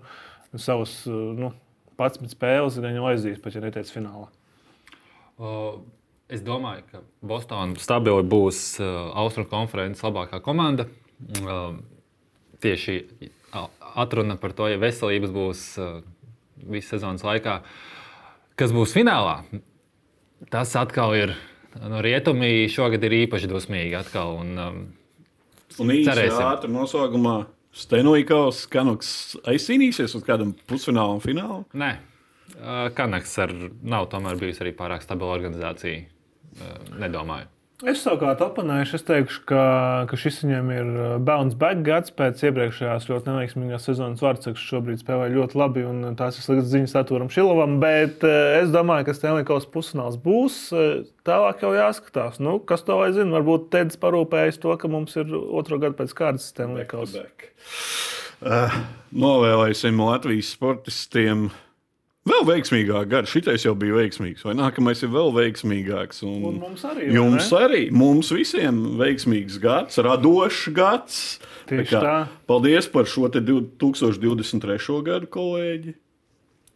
[0.54, 1.52] savus uh, nu,
[1.98, 4.30] 11 spēles, gan jau aizdīs, pat ja neteic finālā.
[5.42, 5.82] Uh,
[6.26, 10.88] Es domāju, ka Bostonā stabili būs uh, Austrumē konferences labākā komanda.
[11.38, 11.76] Uh,
[12.66, 12.96] tieši
[13.96, 16.00] atruna par to, ja veselības būs uh,
[16.66, 17.60] visas sezonas laikā,
[18.60, 19.42] kas būs finālā.
[20.52, 21.36] Tas atkal ir
[21.82, 22.68] no rietumī.
[22.72, 23.96] Šogad ir īpaši dusmīgi.
[24.00, 24.82] Atkal, un, um,
[25.82, 27.38] Un īsi ātri noslēgumā
[27.76, 29.10] Stenujkaus Kanuks
[29.52, 31.64] aizcīnīsies uz kādam pusfinālu un finālu.
[31.76, 31.90] nē,
[32.56, 33.52] uh, Kanaks ar,
[33.84, 36.06] nav tomēr bijusi arī pārāk stabila organizācija.
[36.56, 37.50] Uh, nedomāju.
[37.84, 39.64] Es savukārt oponēšu, es teikšu, ka,
[40.08, 45.02] ka šis viņam ir uh, bounce back gads pēc iepriekšējās ļoti neveiksmīgās sezonas Vārtsaks šobrīd
[45.02, 49.18] spēlē ļoti labi, un tās ir sliktas ziņas Arturam Šilovam, bet uh, es domāju, ka
[49.18, 50.62] Stenlikovs pusfināls būs.
[50.72, 53.34] Uh, Tālāk jau jāskatās, nu, kas to vai zina.
[53.36, 57.20] Varbūt Tedis parūpējas to, ka mums ir otro gadu pēc kārtas Stenlikovs.
[58.40, 58.80] Uh,
[59.12, 61.50] novēlēsim Latvijas sportistiem
[62.30, 63.30] vēl veiksmīgāku gadu.
[63.32, 66.24] Šitais jau bija veiksmīgs, vai nākamais ir vēl veiksmīgāks.
[66.28, 67.60] Un Un mums arī, vai Jums ne?
[67.66, 71.20] arī, mums visiem veiksmīgs gads, radošs gads.
[71.70, 72.16] Tieši kā, tā.
[72.50, 75.02] Paldies par šo te 2023.
[75.06, 75.96] gadu, kolēģi.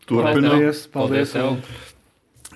[0.09, 0.55] Turpinām.
[0.55, 1.33] Paldies, paldies.
[1.35, 1.59] tev.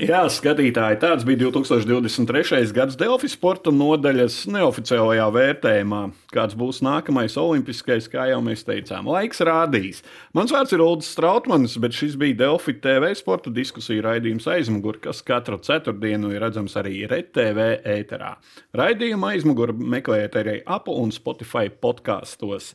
[0.02, 2.72] Jā, skatītāji, tāds bija 2023.
[2.74, 6.00] gads Delfi sporta nodaļas neoficiālajā vērtējumā.
[6.34, 10.00] Kāds būs nākamais olimpiskais, kā jau mēs teicām, laiks rādīs.
[10.34, 15.22] Mans vārds ir Ulrichs Strautmans, bet šis bija Delfi TV sporta diskusiju raidījums aizmugurē, kas
[15.28, 18.32] katru ceturtdienu ir redzams arī RTV ēterā.
[18.74, 22.72] Raidījumu aizmugurē meklējiet arī Apple un Spotify podkastos.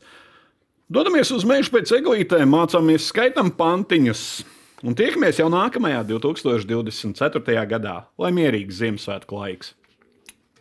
[0.87, 4.23] Dodamies uz mežu pēc eglītēm, mācāmies, skaitām pantiņus.
[4.87, 7.65] Un tiekamies jau nākamajā 2024.
[7.67, 9.73] gadā, lai mierīgs Ziemassvētku laiks!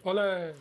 [0.10, 0.58] Olē!